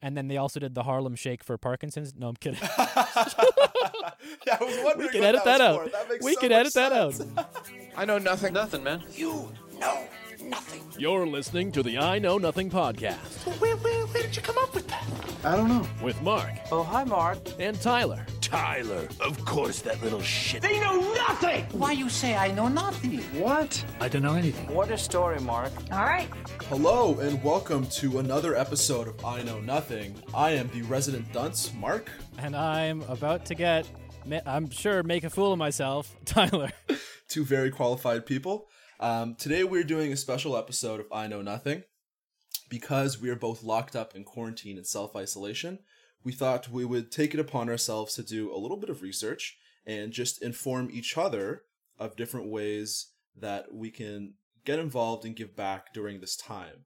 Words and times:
And 0.00 0.16
then 0.16 0.28
they 0.28 0.36
also 0.36 0.60
did 0.60 0.74
the 0.74 0.84
Harlem 0.84 1.16
Shake 1.16 1.42
for 1.42 1.58
Parkinson's. 1.58 2.14
No, 2.16 2.28
I'm 2.28 2.36
kidding. 2.36 2.60
yeah, 2.78 4.56
I 4.60 4.64
was 4.64 4.78
wondering. 4.84 4.98
we 4.98 5.08
can 5.08 5.24
edit 5.24 5.42
that, 5.44 5.58
that, 5.58 5.60
out. 5.60 5.90
That 5.92 6.08
makes 6.08 6.24
we 6.24 6.34
so 6.34 6.40
can 6.40 6.50
much 6.50 6.58
edit 6.60 6.74
that 6.74 6.92
out. 6.92 7.20
I 7.96 8.04
know 8.04 8.18
nothing. 8.18 8.52
Nothing, 8.52 8.84
man. 8.84 9.02
You 9.12 9.52
know 9.78 10.04
nothing. 10.44 10.82
You're 10.98 11.26
listening 11.26 11.72
to 11.72 11.82
the 11.82 11.98
I 11.98 12.18
Know 12.18 12.38
Nothing 12.38 12.70
podcast 12.70 13.46
Where, 13.60 13.76
where, 13.76 14.06
where 14.06 14.22
did 14.22 14.34
you 14.36 14.42
come 14.42 14.58
up 14.58 14.74
with 14.74 14.86
that? 14.88 15.04
I 15.44 15.56
don't 15.56 15.68
know. 15.68 15.86
with 16.02 16.20
Mark 16.22 16.50
Oh, 16.70 16.82
hi, 16.84 17.04
Mark. 17.04 17.38
and 17.58 17.80
Tyler. 17.80 18.24
Tyler, 18.48 19.06
of 19.20 19.44
course, 19.44 19.82
that 19.82 20.02
little 20.02 20.22
shit. 20.22 20.62
They 20.62 20.80
know 20.80 20.98
nothing! 21.12 21.66
Why 21.72 21.92
you 21.92 22.08
say 22.08 22.34
I 22.34 22.50
know 22.50 22.66
nothing? 22.66 23.18
What? 23.38 23.84
I 24.00 24.08
don't 24.08 24.22
know 24.22 24.36
anything. 24.36 24.74
What 24.74 24.90
a 24.90 24.96
story, 24.96 25.38
Mark. 25.40 25.70
All 25.92 25.98
right. 26.04 26.30
Hello 26.70 27.18
and 27.18 27.44
welcome 27.44 27.86
to 27.88 28.20
another 28.20 28.56
episode 28.56 29.06
of 29.06 29.22
I 29.22 29.42
Know 29.42 29.60
Nothing. 29.60 30.14
I 30.32 30.52
am 30.52 30.68
the 30.68 30.80
resident 30.80 31.30
dunce, 31.30 31.74
Mark. 31.74 32.10
And 32.38 32.56
I'm 32.56 33.02
about 33.02 33.44
to 33.46 33.54
get, 33.54 33.86
I'm 34.46 34.70
sure, 34.70 35.02
make 35.02 35.24
a 35.24 35.30
fool 35.30 35.52
of 35.52 35.58
myself, 35.58 36.16
Tyler. 36.24 36.70
Two 37.28 37.44
very 37.44 37.70
qualified 37.70 38.24
people. 38.24 38.68
Um, 38.98 39.34
today 39.34 39.62
we're 39.62 39.84
doing 39.84 40.10
a 40.10 40.16
special 40.16 40.56
episode 40.56 41.00
of 41.00 41.06
I 41.12 41.26
Know 41.26 41.42
Nothing 41.42 41.82
because 42.70 43.20
we 43.20 43.28
are 43.28 43.36
both 43.36 43.62
locked 43.62 43.94
up 43.94 44.16
in 44.16 44.24
quarantine 44.24 44.78
and 44.78 44.86
self 44.86 45.14
isolation. 45.14 45.80
We 46.24 46.32
thought 46.32 46.68
we 46.68 46.84
would 46.84 47.10
take 47.10 47.34
it 47.34 47.40
upon 47.40 47.68
ourselves 47.68 48.14
to 48.14 48.22
do 48.22 48.54
a 48.54 48.58
little 48.58 48.76
bit 48.76 48.90
of 48.90 49.02
research 49.02 49.56
and 49.86 50.12
just 50.12 50.42
inform 50.42 50.90
each 50.90 51.16
other 51.16 51.62
of 51.98 52.16
different 52.16 52.50
ways 52.50 53.12
that 53.36 53.72
we 53.72 53.90
can 53.90 54.34
get 54.64 54.78
involved 54.78 55.24
and 55.24 55.36
give 55.36 55.56
back 55.56 55.94
during 55.94 56.20
this 56.20 56.36
time. 56.36 56.84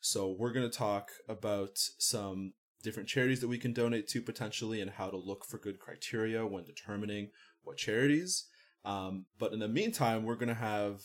So, 0.00 0.30
we're 0.38 0.52
going 0.52 0.70
to 0.70 0.78
talk 0.78 1.10
about 1.28 1.78
some 1.98 2.52
different 2.82 3.08
charities 3.08 3.40
that 3.40 3.48
we 3.48 3.58
can 3.58 3.72
donate 3.72 4.06
to 4.06 4.22
potentially 4.22 4.80
and 4.80 4.92
how 4.92 5.08
to 5.08 5.16
look 5.16 5.44
for 5.44 5.58
good 5.58 5.80
criteria 5.80 6.46
when 6.46 6.64
determining 6.64 7.30
what 7.64 7.76
charities. 7.76 8.46
Um, 8.84 9.26
but 9.38 9.52
in 9.52 9.58
the 9.58 9.68
meantime, 9.68 10.22
we're 10.22 10.36
going 10.36 10.48
to 10.48 10.54
have 10.54 11.02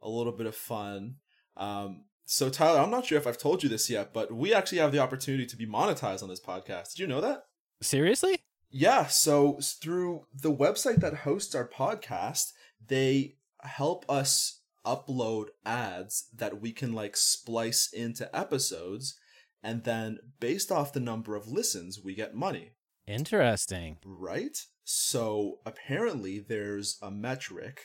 a 0.00 0.08
little 0.08 0.32
bit 0.32 0.46
of 0.46 0.54
fun. 0.54 1.16
Um, 1.56 2.04
so, 2.26 2.50
Tyler, 2.50 2.80
I'm 2.80 2.90
not 2.90 3.06
sure 3.06 3.16
if 3.18 3.26
I've 3.26 3.38
told 3.38 3.62
you 3.62 3.68
this 3.68 3.88
yet, 3.88 4.12
but 4.12 4.32
we 4.32 4.52
actually 4.52 4.78
have 4.78 4.92
the 4.92 4.98
opportunity 4.98 5.46
to 5.46 5.56
be 5.56 5.66
monetized 5.66 6.22
on 6.22 6.28
this 6.28 6.40
podcast. 6.40 6.90
Did 6.94 6.98
you 6.98 7.06
know 7.06 7.20
that? 7.20 7.44
Seriously? 7.80 8.40
Yeah, 8.68 9.06
so 9.06 9.58
through 9.62 10.26
the 10.34 10.52
website 10.52 11.00
that 11.00 11.18
hosts 11.18 11.54
our 11.54 11.68
podcast, 11.68 12.52
they 12.84 13.36
help 13.62 14.04
us 14.08 14.60
upload 14.84 15.46
ads 15.64 16.28
that 16.34 16.60
we 16.60 16.72
can 16.72 16.92
like 16.92 17.16
splice 17.16 17.88
into 17.92 18.34
episodes, 18.36 19.18
and 19.62 19.84
then 19.84 20.18
based 20.40 20.70
off 20.70 20.92
the 20.92 21.00
number 21.00 21.36
of 21.36 21.48
listens, 21.48 22.00
we 22.02 22.14
get 22.14 22.34
money, 22.34 22.72
Interesting. 23.06 23.98
right? 24.04 24.58
So 24.84 25.58
apparently, 25.64 26.38
there's 26.40 26.98
a 27.00 27.10
metric 27.10 27.80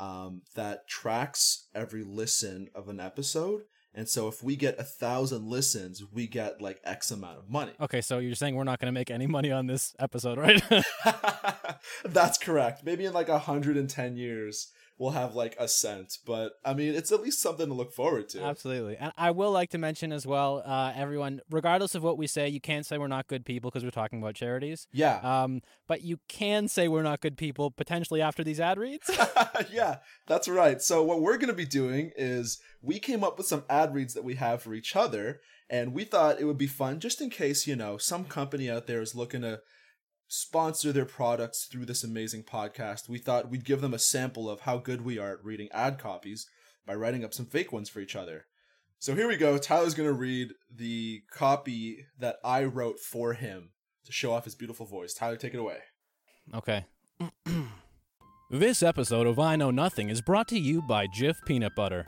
um, 0.00 0.40
that 0.54 0.88
tracks 0.88 1.68
every 1.74 2.02
listen 2.02 2.68
of 2.74 2.88
an 2.88 2.98
episode. 2.98 3.62
And 3.94 4.08
so 4.08 4.28
if 4.28 4.42
we 4.42 4.56
get 4.56 4.78
a 4.78 4.84
thousand 4.84 5.48
listens, 5.48 6.02
we 6.12 6.26
get 6.26 6.62
like 6.62 6.80
X 6.84 7.10
amount 7.10 7.38
of 7.38 7.50
money. 7.50 7.72
Okay, 7.80 8.00
so 8.00 8.18
you're 8.18 8.34
saying 8.34 8.54
we're 8.54 8.64
not 8.64 8.78
going 8.78 8.92
to 8.92 8.98
make 8.98 9.10
any 9.10 9.26
money 9.26 9.52
on 9.52 9.66
this 9.66 9.94
episode, 9.98 10.38
right? 10.38 10.62
That's 12.04 12.38
correct. 12.38 12.84
Maybe 12.84 13.04
in 13.04 13.12
like 13.12 13.28
110 13.28 14.16
years, 14.16 14.68
we'll 15.00 15.10
have 15.12 15.34
like 15.34 15.56
a 15.58 15.66
cent. 15.66 16.18
But 16.26 16.52
I 16.62 16.74
mean, 16.74 16.94
it's 16.94 17.10
at 17.10 17.22
least 17.22 17.40
something 17.40 17.66
to 17.66 17.72
look 17.72 17.90
forward 17.90 18.28
to. 18.28 18.44
Absolutely. 18.44 18.98
And 18.98 19.12
I 19.16 19.30
will 19.30 19.50
like 19.50 19.70
to 19.70 19.78
mention 19.78 20.12
as 20.12 20.26
well, 20.26 20.62
uh, 20.64 20.92
everyone, 20.94 21.40
regardless 21.50 21.94
of 21.94 22.02
what 22.02 22.18
we 22.18 22.26
say, 22.26 22.48
you 22.48 22.60
can't 22.60 22.84
say 22.84 22.98
we're 22.98 23.08
not 23.08 23.26
good 23.26 23.46
people 23.46 23.70
because 23.70 23.82
we're 23.82 23.90
talking 23.90 24.20
about 24.20 24.34
charities. 24.34 24.86
Yeah. 24.92 25.16
Um, 25.22 25.62
but 25.88 26.02
you 26.02 26.20
can 26.28 26.68
say 26.68 26.86
we're 26.86 27.02
not 27.02 27.22
good 27.22 27.38
people 27.38 27.70
potentially 27.70 28.20
after 28.20 28.44
these 28.44 28.60
ad 28.60 28.78
reads. 28.78 29.10
yeah, 29.72 29.96
that's 30.26 30.48
right. 30.48 30.82
So, 30.82 31.02
what 31.02 31.22
we're 31.22 31.38
going 31.38 31.48
to 31.48 31.54
be 31.54 31.64
doing 31.64 32.12
is 32.14 32.60
we 32.82 32.98
came 32.98 33.24
up 33.24 33.38
with 33.38 33.46
some 33.46 33.64
ad 33.70 33.94
reads 33.94 34.12
that 34.12 34.24
we 34.24 34.34
have 34.34 34.62
for 34.62 34.74
each 34.74 34.94
other. 34.94 35.40
And 35.72 35.94
we 35.94 36.02
thought 36.02 36.40
it 36.40 36.46
would 36.46 36.58
be 36.58 36.66
fun 36.66 36.98
just 36.98 37.20
in 37.20 37.30
case, 37.30 37.64
you 37.64 37.76
know, 37.76 37.96
some 37.96 38.24
company 38.24 38.68
out 38.68 38.88
there 38.88 39.00
is 39.00 39.14
looking 39.14 39.42
to 39.42 39.60
sponsor 40.32 40.92
their 40.92 41.04
products 41.04 41.64
through 41.64 41.84
this 41.84 42.04
amazing 42.04 42.44
podcast. 42.44 43.08
We 43.08 43.18
thought 43.18 43.50
we'd 43.50 43.64
give 43.64 43.80
them 43.80 43.92
a 43.92 43.98
sample 43.98 44.48
of 44.48 44.60
how 44.60 44.78
good 44.78 45.04
we 45.04 45.18
are 45.18 45.32
at 45.32 45.44
reading 45.44 45.68
ad 45.72 45.98
copies 45.98 46.46
by 46.86 46.94
writing 46.94 47.24
up 47.24 47.34
some 47.34 47.46
fake 47.46 47.72
ones 47.72 47.88
for 47.88 47.98
each 47.98 48.14
other. 48.14 48.46
So 49.00 49.16
here 49.16 49.26
we 49.26 49.36
go. 49.36 49.58
Tyler's 49.58 49.94
going 49.94 50.08
to 50.08 50.14
read 50.14 50.50
the 50.72 51.22
copy 51.32 52.06
that 52.16 52.36
I 52.44 52.62
wrote 52.62 53.00
for 53.00 53.32
him 53.32 53.70
to 54.04 54.12
show 54.12 54.32
off 54.32 54.44
his 54.44 54.54
beautiful 54.54 54.86
voice. 54.86 55.14
Tyler, 55.14 55.36
take 55.36 55.52
it 55.52 55.58
away. 55.60 55.78
okay. 56.54 56.86
This 58.52 58.82
episode 58.82 59.28
of 59.28 59.38
I 59.38 59.54
Know 59.54 59.70
Nothing 59.70 60.08
is 60.08 60.20
brought 60.20 60.48
to 60.48 60.58
you 60.58 60.82
by 60.82 61.06
Jif 61.06 61.36
Peanut 61.46 61.76
Butter. 61.76 62.04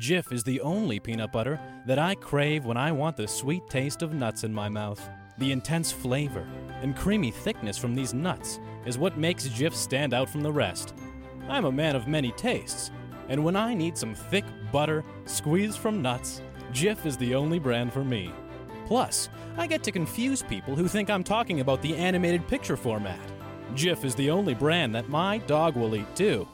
Jif 0.00 0.32
is 0.32 0.42
the 0.42 0.58
only 0.62 0.98
peanut 0.98 1.30
butter 1.30 1.60
that 1.86 1.98
I 1.98 2.14
crave 2.14 2.64
when 2.64 2.78
I 2.78 2.90
want 2.90 3.18
the 3.18 3.28
sweet 3.28 3.68
taste 3.68 4.00
of 4.00 4.14
nuts 4.14 4.44
in 4.44 4.54
my 4.54 4.70
mouth. 4.70 5.06
The 5.38 5.50
intense 5.50 5.90
flavor 5.90 6.46
and 6.82 6.96
creamy 6.96 7.30
thickness 7.30 7.76
from 7.76 7.94
these 7.94 8.14
nuts 8.14 8.60
is 8.86 8.98
what 8.98 9.18
makes 9.18 9.48
Jif 9.48 9.74
stand 9.74 10.14
out 10.14 10.28
from 10.28 10.42
the 10.42 10.52
rest. 10.52 10.94
I'm 11.48 11.64
a 11.64 11.72
man 11.72 11.96
of 11.96 12.06
many 12.06 12.30
tastes, 12.32 12.90
and 13.28 13.42
when 13.42 13.56
I 13.56 13.74
need 13.74 13.98
some 13.98 14.14
thick 14.14 14.44
butter 14.70 15.04
squeezed 15.24 15.78
from 15.78 16.02
nuts, 16.02 16.40
Jif 16.72 17.04
is 17.04 17.16
the 17.16 17.34
only 17.34 17.58
brand 17.58 17.92
for 17.92 18.04
me. 18.04 18.32
Plus, 18.86 19.28
I 19.56 19.66
get 19.66 19.82
to 19.84 19.92
confuse 19.92 20.42
people 20.42 20.76
who 20.76 20.88
think 20.88 21.10
I'm 21.10 21.24
talking 21.24 21.60
about 21.60 21.82
the 21.82 21.96
animated 21.96 22.46
picture 22.46 22.76
format. 22.76 23.18
Jif 23.74 24.04
is 24.04 24.14
the 24.14 24.30
only 24.30 24.54
brand 24.54 24.94
that 24.94 25.08
my 25.08 25.38
dog 25.38 25.74
will 25.74 25.96
eat 25.96 26.14
too. 26.14 26.46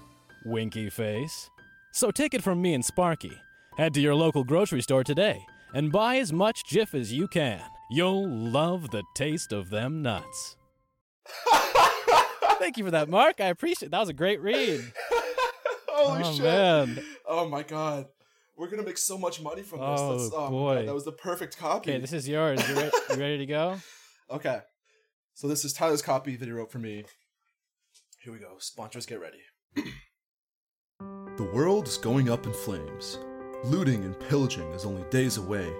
Winky 0.44 0.88
face. 0.88 1.50
So 1.92 2.10
take 2.10 2.34
it 2.34 2.42
from 2.42 2.62
me 2.62 2.74
and 2.74 2.84
Sparky. 2.84 3.42
Head 3.76 3.92
to 3.94 4.00
your 4.00 4.14
local 4.14 4.44
grocery 4.44 4.80
store 4.80 5.04
today 5.04 5.44
and 5.74 5.92
buy 5.92 6.16
as 6.16 6.32
much 6.32 6.64
Jif 6.64 6.94
as 6.94 7.12
you 7.12 7.28
can. 7.28 7.60
You'll 7.92 8.28
love 8.28 8.90
the 8.90 9.02
taste 9.14 9.52
of 9.52 9.70
them 9.70 10.00
nuts. 10.00 10.56
Thank 12.60 12.76
you 12.76 12.84
for 12.84 12.90
that, 12.92 13.08
Mark. 13.08 13.40
I 13.40 13.46
appreciate 13.46 13.90
That 13.90 13.98
was 13.98 14.08
a 14.08 14.14
great 14.14 14.40
read. 14.40 14.80
Holy 15.88 16.22
oh, 16.24 16.32
shit. 16.32 16.44
man. 16.44 17.02
Oh 17.26 17.48
my 17.48 17.62
god. 17.62 18.06
We're 18.56 18.68
gonna 18.68 18.84
make 18.84 18.98
so 18.98 19.18
much 19.18 19.40
money 19.40 19.62
from 19.62 19.80
this. 19.80 19.88
Oh, 19.88 20.18
That's, 20.18 20.32
my 20.32 20.48
boy. 20.50 20.74
God, 20.76 20.88
that 20.88 20.94
was 20.94 21.04
the 21.04 21.12
perfect 21.12 21.58
copy. 21.58 21.90
Okay, 21.90 22.00
this 22.00 22.12
is 22.12 22.28
yours. 22.28 22.60
You, 22.68 22.76
re- 22.76 22.90
you 23.10 23.16
ready 23.16 23.38
to 23.38 23.46
go? 23.46 23.78
okay. 24.30 24.60
So 25.34 25.48
this 25.48 25.64
is 25.64 25.72
Tyler's 25.72 26.02
copy 26.02 26.36
that 26.36 26.44
he 26.44 26.52
wrote 26.52 26.70
for 26.70 26.78
me. 26.78 27.04
Here 28.22 28.32
we 28.32 28.38
go. 28.38 28.56
Sponsors 28.58 29.06
get 29.06 29.20
ready. 29.20 29.40
the 31.36 31.50
world 31.54 31.88
is 31.88 31.96
going 31.96 32.28
up 32.28 32.46
in 32.46 32.52
flames. 32.52 33.18
Looting 33.64 34.04
and 34.04 34.18
pillaging 34.20 34.70
is 34.72 34.84
only 34.84 35.02
days 35.10 35.38
away, 35.38 35.72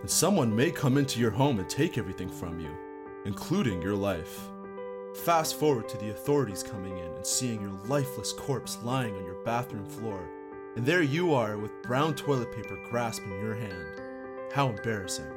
and 0.00 0.10
someone 0.10 0.54
may 0.54 0.70
come 0.70 0.96
into 0.96 1.20
your 1.20 1.30
home 1.30 1.58
and 1.58 1.68
take 1.68 1.98
everything 1.98 2.28
from 2.28 2.60
you, 2.60 2.70
including 3.24 3.82
your 3.82 3.94
life. 3.94 4.48
Fast 5.24 5.58
forward 5.58 5.88
to 5.88 5.98
the 5.98 6.10
authorities 6.10 6.62
coming 6.62 6.96
in 6.98 7.12
and 7.12 7.26
seeing 7.26 7.60
your 7.60 7.78
lifeless 7.86 8.32
corpse 8.32 8.78
lying 8.82 9.14
on 9.14 9.24
your 9.24 9.42
bathroom 9.44 9.86
floor, 9.86 10.28
and 10.76 10.86
there 10.86 11.02
you 11.02 11.34
are 11.34 11.58
with 11.58 11.82
brown 11.82 12.14
toilet 12.14 12.52
paper 12.54 12.78
grasped 12.88 13.26
in 13.26 13.40
your 13.40 13.54
hand. 13.54 14.52
How 14.52 14.68
embarrassing. 14.68 15.32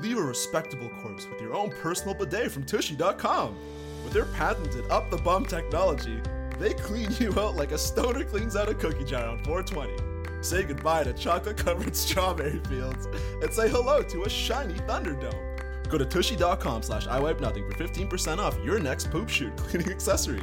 Leave 0.00 0.18
a 0.18 0.22
respectable 0.22 0.90
corpse 1.00 1.26
with 1.30 1.40
your 1.40 1.54
own 1.54 1.70
personal 1.70 2.14
bidet 2.14 2.50
from 2.50 2.64
Tushy.com. 2.64 3.56
With 4.04 4.12
their 4.12 4.26
patented 4.26 4.90
up 4.90 5.10
the 5.10 5.18
bum 5.18 5.46
technology, 5.46 6.20
they 6.58 6.74
clean 6.74 7.08
you 7.18 7.30
out 7.38 7.56
like 7.56 7.72
a 7.72 7.78
stoner 7.78 8.24
cleans 8.24 8.56
out 8.56 8.68
a 8.68 8.74
cookie 8.74 9.04
jar 9.04 9.26
on 9.26 9.42
420. 9.44 10.11
Say 10.42 10.64
goodbye 10.64 11.04
to 11.04 11.12
chocolate 11.12 11.56
covered 11.56 11.94
strawberry 12.04 12.58
fields 12.68 13.06
and 13.40 13.52
say 13.52 13.68
hello 13.68 14.02
to 14.02 14.24
a 14.24 14.28
shiny 14.28 14.74
Thunderdome. 14.74 15.88
Go 15.88 15.98
to 15.98 16.04
tushy.com 16.04 16.82
slash 16.82 17.06
I 17.06 17.20
wipe 17.20 17.40
nothing 17.40 17.70
for 17.70 17.76
15% 17.76 18.38
off 18.38 18.58
your 18.64 18.78
next 18.80 19.10
poop 19.10 19.28
shoot 19.28 19.56
cleaning 19.56 19.90
accessory. 19.92 20.42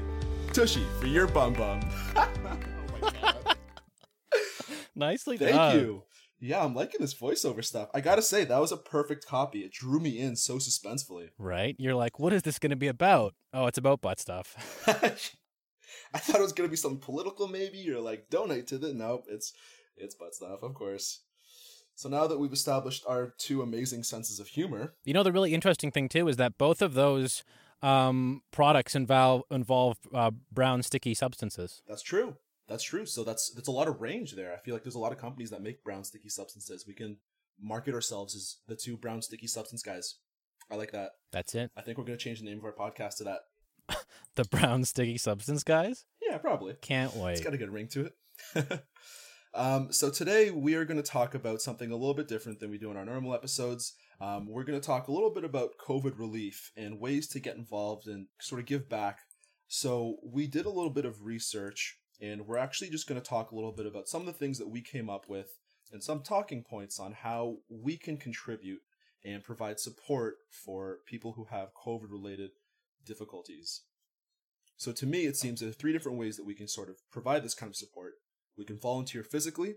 Tushy 0.53 0.85
for 0.99 1.07
your 1.07 1.27
bum 1.27 1.53
bum. 1.53 1.81
oh 2.15 2.31
my 3.01 3.11
god. 3.11 3.57
Nicely 4.95 5.37
Thank 5.37 5.51
done. 5.51 5.71
Thank 5.71 5.81
you. 5.83 6.03
Yeah, 6.41 6.63
I'm 6.63 6.73
liking 6.73 7.01
this 7.01 7.13
voiceover 7.13 7.63
stuff. 7.65 7.89
I 7.93 7.99
gotta 7.99 8.21
say, 8.21 8.45
that 8.45 8.61
was 8.61 8.71
a 8.71 8.77
perfect 8.77 9.27
copy. 9.27 9.59
It 9.59 9.73
drew 9.73 9.99
me 9.99 10.17
in 10.17 10.37
so 10.37 10.55
suspensefully. 10.55 11.29
Right? 11.37 11.75
You're 11.77 11.95
like, 11.95 12.17
what 12.17 12.31
is 12.31 12.43
this 12.43 12.59
going 12.59 12.69
to 12.69 12.77
be 12.77 12.87
about? 12.87 13.35
Oh, 13.53 13.65
it's 13.67 13.77
about 13.77 13.99
butt 13.99 14.21
stuff. 14.21 14.55
I 16.13 16.17
thought 16.19 16.39
it 16.39 16.43
was 16.43 16.53
gonna 16.53 16.69
be 16.69 16.75
something 16.75 16.99
political, 16.99 17.47
maybe, 17.47 17.89
or 17.91 17.99
like 17.99 18.29
donate 18.29 18.67
to 18.67 18.77
the. 18.77 18.93
Nope, 18.93 19.25
it's 19.29 19.53
it's 19.99 20.15
butt 20.15 20.35
stuff, 20.35 20.63
of 20.63 20.73
course. 20.73 21.21
So 21.95 22.07
now 22.07 22.27
that 22.27 22.39
we've 22.39 22.53
established 22.53 23.03
our 23.07 23.33
two 23.37 23.61
amazing 23.61 24.03
senses 24.03 24.39
of 24.39 24.47
humor, 24.47 24.95
You 25.03 25.13
know, 25.13 25.23
the 25.23 25.31
really 25.33 25.53
interesting 25.53 25.91
thing 25.91 26.07
too 26.07 26.27
is 26.29 26.37
that 26.37 26.57
both 26.57 26.81
of 26.81 26.93
those 26.93 27.43
um, 27.81 28.41
products 28.51 28.95
involve 28.95 29.43
involve 29.51 29.97
uh, 30.13 30.31
brown 30.51 30.83
sticky 30.83 31.13
substances. 31.13 31.81
that's 31.87 32.01
true. 32.01 32.35
That's 32.67 32.83
true. 32.83 33.05
So 33.05 33.23
that's 33.23 33.51
that's 33.51 33.67
a 33.67 33.71
lot 33.71 33.87
of 33.87 33.99
range 33.99 34.35
there. 34.35 34.53
I 34.53 34.57
feel 34.59 34.73
like 34.75 34.83
there's 34.83 34.95
a 34.95 34.99
lot 34.99 35.11
of 35.11 35.17
companies 35.17 35.49
that 35.49 35.61
make 35.61 35.83
brown 35.83 36.03
sticky 36.03 36.29
substances. 36.29 36.85
We 36.87 36.93
can 36.93 37.17
market 37.61 37.93
ourselves 37.93 38.35
as 38.35 38.57
the 38.67 38.75
two 38.75 38.95
brown 38.95 39.21
sticky 39.21 39.47
substance 39.47 39.81
guys. 39.81 40.15
I 40.71 40.75
like 40.75 40.91
that. 40.91 41.11
That's 41.31 41.55
it. 41.55 41.71
I 41.75 41.81
think 41.81 41.97
we're 41.97 42.03
gonna 42.05 42.17
change 42.17 42.39
the 42.39 42.45
name 42.45 42.59
of 42.59 42.63
our 42.65 42.73
podcast 42.73 43.17
to 43.17 43.23
that. 43.25 43.39
The 44.35 44.45
brown 44.45 44.85
sticky 44.85 45.17
substance 45.17 45.63
guys. 45.63 46.05
Yeah, 46.21 46.37
probably. 46.37 46.75
Can't 46.81 47.13
wait. 47.15 47.33
It's 47.33 47.41
got 47.41 47.53
a 47.53 47.57
good 47.57 47.71
ring 47.73 47.87
to 47.89 48.05
it. 48.05 48.13
um, 49.53 49.91
so 49.91 50.09
today 50.09 50.51
we 50.51 50.75
are 50.75 50.85
going 50.85 51.01
to 51.01 51.11
talk 51.11 51.33
about 51.33 51.61
something 51.61 51.91
a 51.91 51.95
little 51.95 52.13
bit 52.13 52.27
different 52.27 52.59
than 52.59 52.69
we 52.69 52.77
do 52.77 52.91
in 52.91 52.97
our 52.97 53.05
normal 53.05 53.33
episodes. 53.33 53.95
Um, 54.21 54.47
we're 54.47 54.63
going 54.63 54.79
to 54.79 54.85
talk 54.85 55.07
a 55.07 55.11
little 55.11 55.33
bit 55.33 55.43
about 55.43 55.77
COVID 55.85 56.19
relief 56.19 56.71
and 56.75 56.99
ways 56.99 57.27
to 57.29 57.39
get 57.39 57.55
involved 57.55 58.07
and 58.07 58.27
sort 58.39 58.59
of 58.59 58.67
give 58.67 58.89
back. 58.89 59.19
So 59.67 60.17
we 60.23 60.47
did 60.47 60.65
a 60.65 60.71
little 60.71 60.89
bit 60.89 61.05
of 61.05 61.23
research, 61.23 61.97
and 62.21 62.45
we're 62.45 62.57
actually 62.57 62.89
just 62.89 63.07
going 63.07 63.21
to 63.21 63.27
talk 63.27 63.51
a 63.51 63.55
little 63.55 63.71
bit 63.71 63.85
about 63.85 64.07
some 64.07 64.21
of 64.21 64.27
the 64.27 64.33
things 64.33 64.57
that 64.57 64.69
we 64.69 64.81
came 64.81 65.09
up 65.09 65.29
with 65.29 65.57
and 65.91 66.03
some 66.03 66.21
talking 66.21 66.63
points 66.63 66.99
on 66.99 67.13
how 67.13 67.57
we 67.69 67.97
can 67.97 68.17
contribute 68.17 68.81
and 69.23 69.43
provide 69.43 69.79
support 69.79 70.35
for 70.49 70.99
people 71.05 71.33
who 71.33 71.45
have 71.45 71.73
COVID 71.73 72.09
related 72.09 72.51
difficulties. 73.05 73.81
So 74.77 74.91
to 74.93 75.05
me, 75.05 75.25
it 75.25 75.35
seems 75.35 75.59
there 75.59 75.69
are 75.69 75.73
three 75.73 75.93
different 75.93 76.17
ways 76.17 76.37
that 76.37 76.45
we 76.45 76.55
can 76.55 76.67
sort 76.67 76.89
of 76.89 76.97
provide 77.11 77.43
this 77.43 77.53
kind 77.53 77.69
of 77.69 77.75
support. 77.75 78.13
We 78.59 78.65
can 78.65 78.77
volunteer 78.77 79.23
physically, 79.23 79.75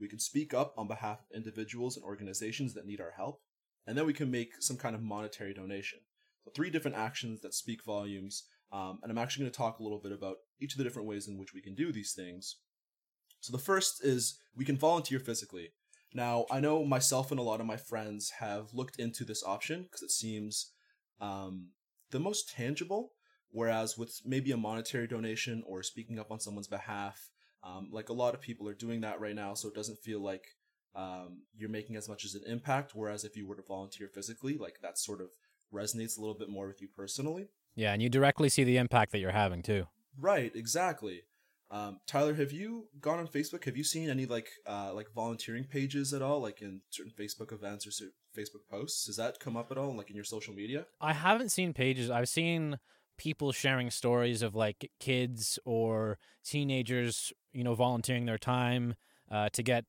we 0.00 0.08
can 0.08 0.18
speak 0.18 0.54
up 0.54 0.74
on 0.76 0.88
behalf 0.88 1.20
of 1.20 1.36
individuals 1.36 1.96
and 1.96 2.04
organizations 2.04 2.72
that 2.74 2.86
need 2.86 3.00
our 3.00 3.12
help, 3.14 3.42
and 3.86 3.96
then 3.96 4.06
we 4.06 4.14
can 4.14 4.30
make 4.30 4.60
some 4.60 4.78
kind 4.78 4.94
of 4.94 5.02
monetary 5.02 5.54
donation. 5.54 6.00
So 6.44 6.50
three 6.54 6.70
different 6.70 6.96
actions 6.96 7.42
that 7.42 7.54
speak 7.54 7.84
volumes, 7.84 8.44
um, 8.72 9.00
and 9.02 9.12
I'm 9.12 9.18
actually 9.18 9.44
going 9.44 9.52
to 9.52 9.58
talk 9.58 9.78
a 9.78 9.82
little 9.82 10.00
bit 10.00 10.12
about 10.12 10.36
each 10.60 10.72
of 10.72 10.78
the 10.78 10.84
different 10.84 11.08
ways 11.08 11.28
in 11.28 11.36
which 11.38 11.52
we 11.54 11.60
can 11.60 11.74
do 11.74 11.92
these 11.92 12.14
things. 12.14 12.56
So 13.40 13.52
the 13.52 13.62
first 13.62 14.02
is 14.02 14.38
we 14.56 14.64
can 14.64 14.78
volunteer 14.78 15.20
physically. 15.20 15.72
Now, 16.14 16.46
I 16.50 16.60
know 16.60 16.84
myself 16.84 17.30
and 17.30 17.38
a 17.38 17.42
lot 17.42 17.60
of 17.60 17.66
my 17.66 17.76
friends 17.76 18.30
have 18.40 18.72
looked 18.72 18.98
into 18.98 19.24
this 19.24 19.44
option 19.44 19.82
because 19.82 20.02
it 20.02 20.10
seems 20.10 20.72
um, 21.20 21.72
the 22.10 22.18
most 22.18 22.48
tangible. 22.48 23.12
Whereas 23.50 23.96
with 23.96 24.20
maybe 24.24 24.50
a 24.52 24.56
monetary 24.56 25.06
donation 25.06 25.62
or 25.66 25.82
speaking 25.82 26.18
up 26.18 26.30
on 26.30 26.40
someone's 26.40 26.68
behalf, 26.68 27.30
um, 27.62 27.88
like 27.92 28.08
a 28.08 28.14
lot 28.14 28.34
of 28.34 28.40
people 28.40 28.68
are 28.68 28.74
doing 28.74 29.00
that 29.00 29.20
right 29.20 29.34
now, 29.34 29.54
so 29.54 29.68
it 29.68 29.74
doesn't 29.74 29.98
feel 29.98 30.20
like 30.20 30.44
um, 30.94 31.42
you're 31.56 31.70
making 31.70 31.96
as 31.96 32.08
much 32.08 32.24
as 32.24 32.34
an 32.34 32.42
impact. 32.46 32.92
Whereas 32.94 33.24
if 33.24 33.36
you 33.36 33.46
were 33.46 33.56
to 33.56 33.62
volunteer 33.62 34.08
physically, 34.08 34.56
like 34.56 34.78
that 34.82 34.98
sort 34.98 35.20
of 35.20 35.28
resonates 35.72 36.16
a 36.16 36.20
little 36.20 36.36
bit 36.38 36.48
more 36.48 36.68
with 36.68 36.80
you 36.80 36.88
personally. 36.94 37.48
Yeah, 37.74 37.92
and 37.92 38.02
you 38.02 38.08
directly 38.08 38.48
see 38.48 38.64
the 38.64 38.78
impact 38.78 39.12
that 39.12 39.18
you're 39.18 39.32
having 39.32 39.62
too. 39.62 39.86
Right, 40.18 40.50
exactly. 40.54 41.22
Um, 41.70 41.98
Tyler, 42.06 42.34
have 42.34 42.52
you 42.52 42.86
gone 43.00 43.18
on 43.18 43.26
Facebook? 43.26 43.64
Have 43.64 43.76
you 43.76 43.84
seen 43.84 44.08
any 44.08 44.24
like 44.24 44.48
uh, 44.66 44.92
like 44.94 45.08
volunteering 45.14 45.64
pages 45.64 46.12
at 46.12 46.22
all, 46.22 46.40
like 46.40 46.62
in 46.62 46.80
certain 46.90 47.12
Facebook 47.18 47.52
events 47.52 47.86
or 47.86 47.90
certain 47.90 48.14
Facebook 48.36 48.68
posts? 48.70 49.06
Does 49.06 49.16
that 49.16 49.40
come 49.40 49.56
up 49.56 49.70
at 49.70 49.78
all, 49.78 49.94
like 49.96 50.08
in 50.08 50.16
your 50.16 50.24
social 50.24 50.54
media? 50.54 50.86
I 51.00 51.12
haven't 51.12 51.50
seen 51.50 51.72
pages. 51.72 52.08
I've 52.08 52.28
seen 52.28 52.78
people 53.18 53.50
sharing 53.50 53.90
stories 53.90 54.42
of 54.42 54.54
like 54.54 54.90
kids 55.00 55.58
or 55.64 56.18
teenagers, 56.44 57.32
you 57.56 57.64
know, 57.64 57.74
volunteering 57.74 58.26
their 58.26 58.38
time 58.38 58.94
uh, 59.30 59.48
to 59.50 59.62
get 59.62 59.84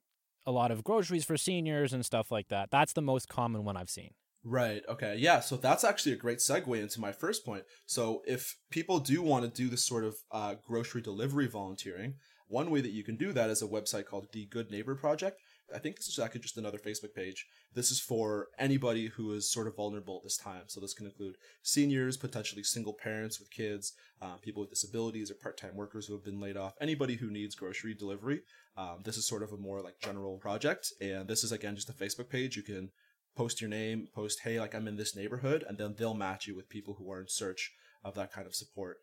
a 0.45 0.51
lot 0.51 0.71
of 0.71 0.83
groceries 0.83 1.25
for 1.25 1.35
seniors 1.35 1.91
and 1.91 2.05
stuff 2.05 2.31
like 2.31 2.47
that. 2.47 2.71
That's 2.71 2.93
the 2.93 3.01
most 3.01 3.27
common 3.27 3.65
one 3.65 3.75
I've 3.75 3.89
seen. 3.89 4.11
Right. 4.43 4.81
Okay. 4.87 5.17
Yeah. 5.17 5.41
So 5.41 5.57
that's 5.57 5.83
actually 5.83 6.13
a 6.13 6.17
great 6.17 6.37
segue 6.37 6.81
into 6.81 7.01
my 7.01 7.11
first 7.11 7.45
point. 7.45 7.63
So 7.85 8.21
if 8.25 8.55
people 8.71 8.99
do 8.99 9.21
want 9.21 9.43
to 9.43 9.49
do 9.51 9.69
this 9.69 9.85
sort 9.85 10.05
of 10.05 10.15
uh, 10.31 10.55
grocery 10.65 11.01
delivery 11.01 11.47
volunteering, 11.47 12.13
one 12.47 12.71
way 12.71 12.79
that 12.79 12.91
you 12.91 13.03
can 13.03 13.17
do 13.17 13.33
that 13.33 13.49
is 13.49 13.61
a 13.61 13.67
website 13.67 14.05
called 14.05 14.27
the 14.31 14.45
Good 14.45 14.71
Neighbor 14.71 14.95
Project. 14.95 15.41
I 15.73 15.79
think 15.79 15.97
this 15.97 16.07
is 16.07 16.19
actually 16.19 16.41
just 16.41 16.57
another 16.57 16.77
Facebook 16.77 17.13
page. 17.13 17.45
This 17.73 17.91
is 17.91 17.99
for 17.99 18.47
anybody 18.57 19.07
who 19.07 19.33
is 19.33 19.51
sort 19.51 19.67
of 19.67 19.75
vulnerable 19.75 20.17
at 20.17 20.23
this 20.23 20.37
time. 20.37 20.63
So 20.67 20.79
this 20.79 20.93
can 20.93 21.05
include 21.05 21.35
seniors, 21.61 22.17
potentially 22.17 22.63
single 22.63 22.93
parents 22.93 23.39
with 23.39 23.51
kids, 23.51 23.93
um, 24.21 24.39
people 24.41 24.61
with 24.61 24.69
disabilities, 24.69 25.29
or 25.29 25.35
part-time 25.35 25.75
workers 25.75 26.07
who 26.07 26.13
have 26.13 26.23
been 26.23 26.39
laid 26.39 26.57
off. 26.57 26.75
Anybody 26.79 27.15
who 27.15 27.29
needs 27.29 27.55
grocery 27.55 27.93
delivery. 27.93 28.41
Um, 28.77 28.99
this 29.03 29.17
is 29.17 29.25
sort 29.25 29.43
of 29.43 29.51
a 29.51 29.57
more 29.57 29.81
like 29.81 29.99
general 29.99 30.37
project, 30.37 30.93
and 31.01 31.27
this 31.27 31.43
is 31.43 31.51
again 31.51 31.75
just 31.75 31.89
a 31.89 31.93
Facebook 31.93 32.29
page. 32.29 32.55
You 32.55 32.63
can 32.63 32.91
post 33.35 33.59
your 33.61 33.69
name, 33.69 34.07
post 34.13 34.41
hey 34.43 34.59
like 34.59 34.73
I'm 34.73 34.87
in 34.87 34.97
this 34.97 35.15
neighborhood, 35.15 35.65
and 35.67 35.77
then 35.77 35.95
they'll 35.97 36.13
match 36.13 36.47
you 36.47 36.55
with 36.55 36.69
people 36.69 36.95
who 36.95 37.11
are 37.11 37.21
in 37.21 37.27
search 37.27 37.73
of 38.03 38.15
that 38.15 38.31
kind 38.31 38.47
of 38.47 38.55
support 38.55 38.99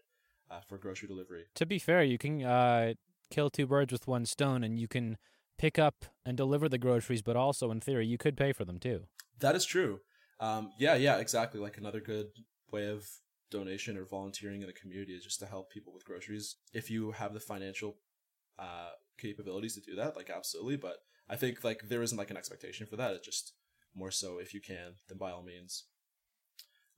uh, 0.51 0.61
for 0.69 0.79
grocery 0.79 1.09
delivery. 1.09 1.45
To 1.57 1.67
be 1.67 1.79
fair, 1.79 2.03
you 2.03 2.19
can 2.19 2.43
uh, 2.43 2.95
kill 3.31 3.51
two 3.51 3.67
birds 3.67 3.93
with 3.93 4.07
one 4.07 4.27
stone, 4.27 4.65
and 4.65 4.79
you 4.79 4.89
can 4.89 5.19
pick 5.59 5.79
up 5.79 6.05
and 6.25 6.37
deliver 6.37 6.69
the 6.69 6.79
groceries, 6.79 7.23
but 7.23 7.37
also 7.37 7.71
in 7.71 7.81
theory, 7.81 8.07
you 8.07 8.19
could 8.19 8.37
pay 8.37 8.53
for 8.53 8.65
them 8.65 8.79
too. 8.79 9.05
That 9.41 9.57
is 9.57 9.65
true. 9.65 10.01
Um, 10.41 10.73
yeah, 10.79 10.95
yeah, 10.95 11.19
exactly. 11.19 11.61
Like 11.61 11.79
another 11.79 12.01
good 12.01 12.27
way 12.71 12.89
of 12.89 13.07
donation 13.51 13.97
or 13.97 14.05
volunteering 14.05 14.63
in 14.63 14.67
the 14.67 14.73
community 14.73 15.13
is 15.13 15.23
just 15.23 15.41
to 15.41 15.47
help 15.47 15.71
people 15.71 15.93
with 15.93 16.05
groceries. 16.05 16.57
If 16.73 16.91
you 16.91 17.13
have 17.13 17.35
the 17.35 17.41
financial 17.41 17.97
uh, 18.59 18.91
capabilities 19.19 19.75
to 19.75 19.81
do 19.81 19.97
that, 19.97 20.17
like 20.17 20.31
absolutely. 20.31 20.77
But 20.77 20.97
I 21.29 21.37
think 21.37 21.65
like 21.65 21.89
there 21.89 22.03
isn't 22.03 22.19
like 22.19 22.31
an 22.31 22.37
expectation 22.37 22.87
for 22.87 22.97
that. 22.97 23.13
It's 23.13 23.27
just 23.27 23.53
more 23.95 24.11
so 24.11 24.39
if 24.39 24.53
you 24.55 24.61
can, 24.61 24.95
then 25.09 25.19
by 25.19 25.31
all 25.31 25.43
means. 25.43 25.85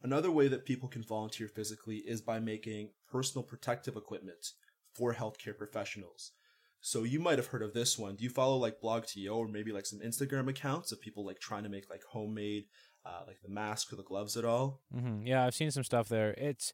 Another 0.02 0.30
way 0.30 0.48
that 0.48 0.66
people 0.66 0.88
can 0.88 1.02
volunteer 1.02 1.48
physically 1.48 1.96
is 1.96 2.20
by 2.20 2.38
making 2.38 2.90
personal 3.10 3.42
protective 3.42 3.96
equipment 3.96 4.52
for 4.94 5.14
healthcare 5.14 5.56
professionals. 5.56 6.32
So 6.86 7.02
you 7.02 7.18
might 7.18 7.38
have 7.38 7.48
heard 7.48 7.62
of 7.62 7.72
this 7.74 7.98
one. 7.98 8.14
Do 8.14 8.22
you 8.22 8.30
follow 8.30 8.58
like 8.58 8.80
BlogTO 8.80 9.34
or 9.34 9.48
maybe 9.48 9.72
like 9.72 9.86
some 9.86 9.98
Instagram 9.98 10.48
accounts 10.48 10.92
of 10.92 11.00
people 11.00 11.26
like 11.26 11.40
trying 11.40 11.64
to 11.64 11.68
make 11.68 11.90
like 11.90 12.04
homemade, 12.04 12.66
uh, 13.04 13.22
like 13.26 13.42
the 13.42 13.48
mask 13.48 13.92
or 13.92 13.96
the 13.96 14.04
gloves 14.04 14.36
at 14.36 14.44
all? 14.44 14.82
Mm-hmm. 14.94 15.26
Yeah, 15.26 15.44
I've 15.44 15.56
seen 15.56 15.72
some 15.72 15.82
stuff 15.82 16.08
there. 16.08 16.32
It's 16.38 16.72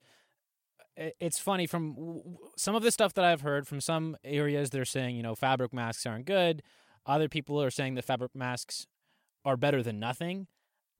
it's 0.98 1.38
funny 1.38 1.66
from 1.66 2.36
some 2.58 2.74
of 2.74 2.82
the 2.82 2.90
stuff 2.90 3.14
that 3.14 3.24
I've 3.24 3.40
heard 3.40 3.66
from 3.66 3.80
some 3.80 4.18
areas. 4.22 4.68
They're 4.68 4.84
saying 4.84 5.16
you 5.16 5.22
know 5.22 5.34
fabric 5.34 5.72
masks 5.72 6.04
aren't 6.04 6.26
good. 6.26 6.62
Other 7.06 7.30
people 7.30 7.62
are 7.62 7.70
saying 7.70 7.94
that 7.94 8.04
fabric 8.04 8.34
masks 8.34 8.86
are 9.46 9.56
better 9.56 9.82
than 9.82 9.98
nothing. 9.98 10.46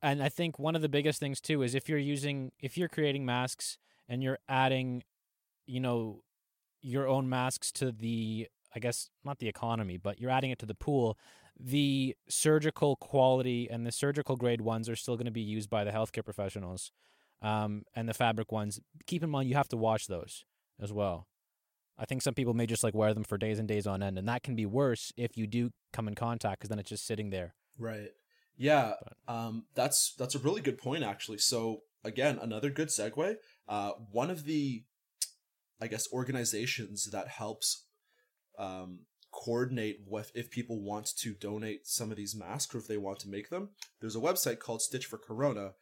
And 0.00 0.22
I 0.22 0.30
think 0.30 0.58
one 0.58 0.74
of 0.74 0.80
the 0.80 0.88
biggest 0.88 1.20
things 1.20 1.38
too 1.38 1.60
is 1.60 1.74
if 1.74 1.86
you're 1.86 1.98
using 1.98 2.52
if 2.60 2.78
you're 2.78 2.88
creating 2.88 3.26
masks 3.26 3.76
and 4.08 4.22
you're 4.22 4.38
adding, 4.48 5.02
you 5.66 5.80
know, 5.80 6.22
your 6.80 7.06
own 7.06 7.28
masks 7.28 7.70
to 7.72 7.92
the 7.92 8.48
I 8.74 8.78
guess 8.78 9.10
not 9.24 9.38
the 9.38 9.48
economy, 9.48 9.96
but 9.96 10.20
you're 10.20 10.30
adding 10.30 10.50
it 10.50 10.58
to 10.60 10.66
the 10.66 10.74
pool, 10.74 11.18
the 11.58 12.16
surgical 12.28 12.96
quality 12.96 13.68
and 13.70 13.86
the 13.86 13.92
surgical 13.92 14.36
grade 14.36 14.60
ones 14.60 14.88
are 14.88 14.96
still 14.96 15.16
going 15.16 15.26
to 15.26 15.32
be 15.32 15.42
used 15.42 15.70
by 15.70 15.84
the 15.84 15.90
healthcare 15.90 16.24
professionals. 16.24 16.90
Um, 17.42 17.82
and 17.94 18.08
the 18.08 18.14
fabric 18.14 18.52
ones, 18.52 18.80
keep 19.06 19.22
in 19.22 19.30
mind 19.30 19.48
you 19.48 19.56
have 19.56 19.68
to 19.68 19.76
wash 19.76 20.06
those 20.06 20.44
as 20.80 20.92
well. 20.92 21.26
I 21.98 22.04
think 22.04 22.22
some 22.22 22.34
people 22.34 22.54
may 22.54 22.66
just 22.66 22.84
like 22.84 22.94
wear 22.94 23.12
them 23.14 23.24
for 23.24 23.36
days 23.36 23.58
and 23.58 23.68
days 23.68 23.86
on 23.86 24.02
end, 24.02 24.18
and 24.18 24.28
that 24.28 24.42
can 24.42 24.56
be 24.56 24.66
worse 24.66 25.12
if 25.16 25.36
you 25.36 25.46
do 25.46 25.70
come 25.92 26.08
in 26.08 26.14
contact 26.14 26.60
because 26.60 26.70
then 26.70 26.78
it's 26.78 26.88
just 26.88 27.06
sitting 27.06 27.30
there. 27.30 27.54
Right. 27.78 28.10
Yeah. 28.56 28.94
Um, 29.28 29.66
that's 29.74 30.14
that's 30.18 30.34
a 30.34 30.38
really 30.38 30.62
good 30.62 30.78
point 30.78 31.02
actually. 31.02 31.38
So 31.38 31.82
again, 32.04 32.38
another 32.40 32.70
good 32.70 32.88
segue. 32.88 33.36
Uh, 33.68 33.90
one 34.10 34.30
of 34.30 34.44
the, 34.44 34.84
I 35.80 35.86
guess, 35.86 36.06
organizations 36.12 37.10
that 37.10 37.28
helps 37.28 37.86
um, 38.62 39.00
coordinate 39.32 40.00
with 40.06 40.30
if 40.34 40.50
people 40.50 40.80
want 40.80 41.16
to 41.16 41.34
donate 41.34 41.86
some 41.86 42.10
of 42.10 42.16
these 42.16 42.34
masks 42.34 42.74
or 42.74 42.78
if 42.78 42.86
they 42.86 42.96
want 42.96 43.18
to 43.20 43.28
make 43.28 43.50
them. 43.50 43.70
There's 44.00 44.16
a 44.16 44.20
website 44.20 44.60
called 44.60 44.82
Stitch 44.82 45.06
for 45.06 45.18
Corona, 45.18 45.72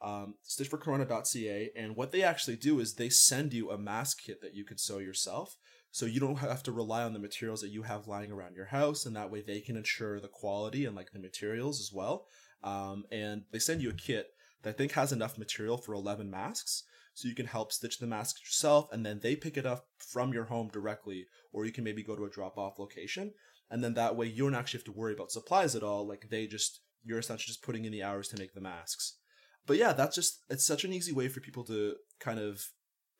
um, 0.00 0.36
stitchforcorona.ca, 0.48 1.70
and 1.76 1.94
what 1.94 2.12
they 2.12 2.22
actually 2.22 2.56
do 2.56 2.80
is 2.80 2.94
they 2.94 3.10
send 3.10 3.52
you 3.52 3.70
a 3.70 3.78
mask 3.78 4.22
kit 4.24 4.40
that 4.40 4.54
you 4.54 4.64
can 4.64 4.78
sew 4.78 4.98
yourself. 4.98 5.56
So 5.92 6.06
you 6.06 6.20
don't 6.20 6.36
have 6.36 6.62
to 6.62 6.72
rely 6.72 7.02
on 7.02 7.12
the 7.12 7.18
materials 7.18 7.60
that 7.60 7.72
you 7.72 7.82
have 7.82 8.06
lying 8.06 8.30
around 8.30 8.54
your 8.54 8.66
house, 8.66 9.04
and 9.04 9.14
that 9.16 9.30
way 9.30 9.42
they 9.42 9.60
can 9.60 9.76
ensure 9.76 10.20
the 10.20 10.28
quality 10.28 10.86
and 10.86 10.96
like 10.96 11.10
the 11.12 11.18
materials 11.18 11.80
as 11.80 11.92
well. 11.92 12.26
Um, 12.62 13.04
and 13.10 13.42
they 13.50 13.58
send 13.58 13.82
you 13.82 13.90
a 13.90 13.94
kit 13.94 14.28
that 14.62 14.70
I 14.70 14.72
think 14.72 14.92
has 14.92 15.12
enough 15.12 15.36
material 15.36 15.76
for 15.76 15.92
11 15.92 16.30
masks 16.30 16.84
so 17.20 17.28
you 17.28 17.34
can 17.34 17.46
help 17.46 17.70
stitch 17.70 17.98
the 17.98 18.06
mask 18.06 18.40
yourself 18.40 18.88
and 18.92 19.04
then 19.04 19.20
they 19.22 19.36
pick 19.36 19.58
it 19.58 19.66
up 19.66 19.84
from 19.98 20.32
your 20.32 20.44
home 20.44 20.68
directly 20.72 21.26
or 21.52 21.66
you 21.66 21.72
can 21.72 21.84
maybe 21.84 22.02
go 22.02 22.16
to 22.16 22.24
a 22.24 22.30
drop 22.30 22.56
off 22.56 22.78
location 22.78 23.32
and 23.70 23.84
then 23.84 23.92
that 23.92 24.16
way 24.16 24.26
you 24.26 24.44
don't 24.44 24.54
actually 24.54 24.78
have 24.78 24.84
to 24.84 24.92
worry 24.92 25.12
about 25.12 25.30
supplies 25.30 25.76
at 25.76 25.82
all 25.82 26.08
like 26.08 26.28
they 26.30 26.46
just 26.46 26.80
you're 27.04 27.18
essentially 27.18 27.46
just 27.46 27.62
putting 27.62 27.84
in 27.84 27.92
the 27.92 28.02
hours 28.02 28.28
to 28.28 28.38
make 28.38 28.54
the 28.54 28.60
masks. 28.60 29.18
But 29.66 29.76
yeah 29.76 29.92
that's 29.92 30.16
just 30.16 30.44
it's 30.48 30.66
such 30.66 30.84
an 30.84 30.94
easy 30.94 31.12
way 31.12 31.28
for 31.28 31.40
people 31.40 31.64
to 31.64 31.96
kind 32.20 32.38
of 32.38 32.62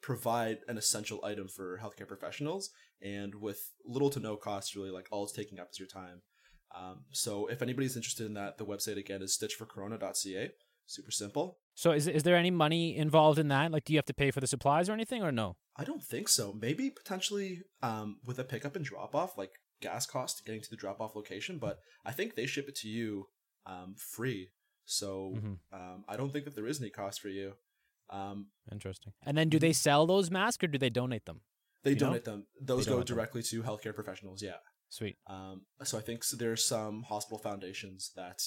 provide 0.01 0.59
an 0.67 0.79
essential 0.79 1.23
item 1.23 1.47
for 1.47 1.79
healthcare 1.83 2.09
professionals 2.09 2.71
and 3.03 3.35
with 3.35 3.73
little 3.85 4.09
to 4.09 4.19
no 4.19 4.35
cost 4.35 4.75
really 4.75 4.91
like 4.91 5.09
all 5.11 5.25
it's 5.25 5.33
taking 5.33 5.61
up 5.61 5.69
is 5.73 5.79
your 5.79 5.89
time. 5.89 6.23
Um, 6.75 7.05
so 7.11 7.49
if 7.49 7.61
anybody's 7.61 7.97
interested 7.97 8.27
in 8.27 8.35
that 8.35 8.57
the 8.57 8.65
website 8.65 8.97
again 8.97 9.21
is 9.21 9.37
stitchforcorona.ca 9.37 10.53
super 10.91 11.11
simple 11.23 11.59
so 11.83 11.93
is 11.93 12.07
is 12.19 12.25
there 12.25 12.37
any 12.37 12.51
money 12.51 12.85
involved 13.05 13.39
in 13.39 13.49
that? 13.49 13.71
Like, 13.73 13.85
do 13.87 13.93
you 13.95 13.99
have 13.99 14.05
to 14.13 14.19
pay 14.23 14.31
for 14.31 14.41
the 14.41 14.47
supplies 14.55 14.87
or 14.91 14.93
anything, 14.93 15.23
or 15.23 15.33
no? 15.33 15.57
I 15.81 15.85
don't 15.85 16.03
think 16.13 16.29
so. 16.29 16.53
Maybe 16.53 16.91
potentially 16.91 17.63
um, 17.83 18.09
with 18.27 18.39
a 18.39 18.45
pickup 18.45 18.77
and 18.77 18.85
drop 18.85 19.15
off, 19.15 19.39
like 19.39 19.53
gas 19.81 20.05
cost 20.05 20.45
getting 20.45 20.61
to 20.61 20.69
the 20.69 20.77
drop 20.77 21.01
off 21.01 21.17
location. 21.17 21.57
But 21.59 21.79
I 22.05 22.13
think 22.13 22.35
they 22.35 22.45
ship 22.45 22.69
it 22.69 22.77
to 22.83 22.89
you 22.89 23.29
um, 23.65 23.95
free. 23.97 24.51
So 24.85 25.09
Mhm. 25.39 25.57
um, 25.73 26.05
I 26.07 26.17
don't 26.19 26.31
think 26.33 26.45
that 26.45 26.55
there 26.55 26.67
is 26.67 26.81
any 26.83 26.91
cost 26.91 27.21
for 27.23 27.29
you. 27.31 27.55
Um, 28.11 28.51
Interesting. 28.71 29.13
And 29.25 29.39
then 29.39 29.49
do 29.49 29.59
they 29.59 29.73
sell 29.73 30.07
those 30.07 30.31
masks 30.31 30.63
or 30.65 30.67
do 30.67 30.77
they 30.79 30.91
donate 30.91 31.25
them? 31.25 31.41
they 31.85 31.93
You 31.93 31.97
know? 31.97 32.07
donate 32.09 32.25
them. 32.25 32.47
Those 32.61 32.85
go 32.85 32.93
donate 32.95 33.07
them. 33.07 33.17
directly 33.17 33.43
to 33.45 33.63
healthcare 33.63 33.95
professionals. 33.95 34.43
Yeah. 34.43 34.59
Sweet. 34.91 35.17
Um, 35.29 35.65
so 35.85 35.97
I 35.97 36.03
think 36.03 36.19
s 36.25 36.31
there's 36.43 36.65
some 36.77 37.05
hospital 37.05 37.39
foundations 37.39 38.11
that 38.17 38.41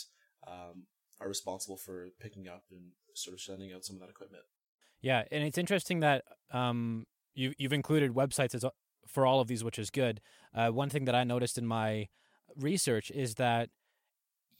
um, 0.46 0.86
are 1.24 1.28
responsible 1.30 1.78
for 1.78 2.10
picking 2.20 2.48
up 2.48 2.64
and 2.72 2.92
sort 3.14 3.34
of 3.34 3.42
sending 3.42 3.74
out 3.74 3.86
some 3.86 3.96
of 3.96 4.02
that 4.02 4.10
equipment. 4.10 4.44
Yeah, 5.02 5.24
and 5.32 5.44
it's 5.44 5.58
interesting 5.58 6.00
that 6.02 6.24
um, 6.52 7.06
you 7.34 7.54
you've 7.58 7.74
included 7.74 8.14
websites 8.14 8.56
as 8.56 8.66
for 9.08 9.26
all 9.26 9.40
of 9.40 9.48
these, 9.48 9.64
which 9.64 9.80
is 9.80 9.90
good. 9.90 10.22
Uh, 10.54 10.70
one 10.70 10.90
thing 10.90 11.06
that 11.06 11.16
I 11.16 11.24
noticed 11.24 11.58
in 11.58 11.66
my 11.66 12.08
research 12.56 13.12
is 13.12 13.36
that 13.36 13.70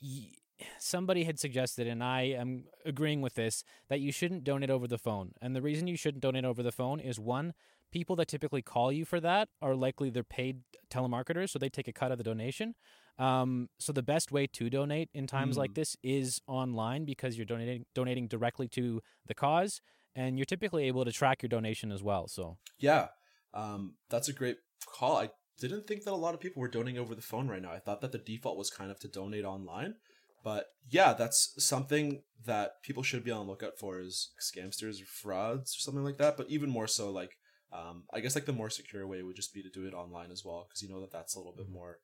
y- 0.02 0.32
somebody 0.80 1.24
had 1.24 1.40
suggested, 1.40 1.88
and 1.88 2.04
I 2.04 2.22
am 2.24 2.66
agreeing 2.86 3.22
with 3.22 3.36
this, 3.36 3.64
that 3.90 4.00
you 4.00 4.12
shouldn't 4.12 4.44
donate 4.44 4.70
over 4.70 4.88
the 4.88 4.98
phone. 4.98 5.32
And 5.42 5.56
the 5.56 5.62
reason 5.62 5.88
you 5.88 5.98
shouldn't 5.98 6.22
donate 6.22 6.46
over 6.46 6.62
the 6.62 6.72
phone 6.72 7.00
is 7.00 7.20
one, 7.20 7.54
people 7.92 8.16
that 8.18 8.28
typically 8.28 8.62
call 8.62 8.92
you 8.92 9.06
for 9.06 9.20
that 9.22 9.50
are 9.62 9.76
likely 9.76 10.10
they're 10.10 10.24
paid 10.24 10.62
telemarketers, 10.90 11.50
so 11.50 11.60
they 11.60 11.70
take 11.70 11.88
a 11.88 11.94
cut 11.94 12.12
of 12.12 12.18
the 12.18 12.24
donation. 12.24 12.76
Um, 13.18 13.70
so 13.80 13.94
the 13.94 14.04
best 14.04 14.32
way 14.32 14.48
to 14.48 14.70
donate 14.70 15.10
in 15.14 15.28
times 15.28 15.56
like 15.58 15.72
Mm. 15.72 15.76
this 15.76 15.96
is 16.04 16.42
online 16.48 17.06
because 17.06 17.38
you're 17.38 17.46
donating 17.46 17.86
donating 17.94 18.28
directly 18.28 18.68
to 18.70 19.02
the 19.28 19.36
cause, 19.36 19.82
and 20.16 20.38
you're 20.38 20.46
typically 20.46 20.86
able 20.86 21.06
to 21.06 21.12
track 21.12 21.42
your 21.44 21.50
donation 21.50 21.92
as 21.92 22.02
well. 22.02 22.28
So 22.28 22.58
Yeah, 22.80 23.10
um, 23.54 23.96
that's 24.10 24.30
a 24.30 24.34
great 24.34 24.58
call. 24.86 25.18
I 25.18 25.30
didn't 25.60 25.86
think 25.88 26.04
that 26.04 26.14
a 26.14 26.16
lot 26.16 26.34
of 26.34 26.40
people 26.40 26.60
were 26.62 26.68
donating 26.68 27.00
over 27.00 27.14
the 27.16 27.22
phone 27.22 27.48
right 27.48 27.62
now. 27.62 27.72
I 27.72 27.80
thought 27.80 28.02
that 28.02 28.12
the 28.12 28.18
default 28.18 28.58
was 28.58 28.70
kind 28.72 28.90
of 28.92 29.00
to 29.02 29.08
donate 29.08 29.46
online. 29.46 29.96
But 30.44 30.66
yeah, 30.90 31.14
that's 31.14 31.54
something 31.64 32.24
that 32.46 32.82
people 32.84 33.02
should 33.04 33.24
be 33.24 33.32
on 33.32 33.46
the 33.46 33.50
lookout 33.52 33.78
for 33.80 34.00
is 34.02 34.32
scamsters 34.42 35.02
or 35.02 35.06
frauds 35.06 35.74
or 35.78 35.80
something 35.80 36.04
like 36.04 36.18
that. 36.18 36.36
But 36.36 36.50
even 36.50 36.70
more 36.70 36.88
so, 36.88 37.12
like 37.12 37.38
um, 37.72 38.04
I 38.14 38.20
guess 38.20 38.36
like 38.36 38.46
the 38.46 38.54
more 38.54 38.70
secure 38.70 39.08
way 39.08 39.24
would 39.24 39.36
just 39.38 39.54
be 39.54 39.64
to 39.64 39.70
do 39.70 39.86
it 39.88 39.94
online 39.94 40.32
as 40.32 40.44
well 40.44 40.66
because 40.68 40.82
you 40.82 40.90
know 40.90 41.00
that 41.02 41.12
that's 41.12 41.36
a 41.36 41.40
little 41.40 41.56
bit 41.56 41.70
more 41.70 42.00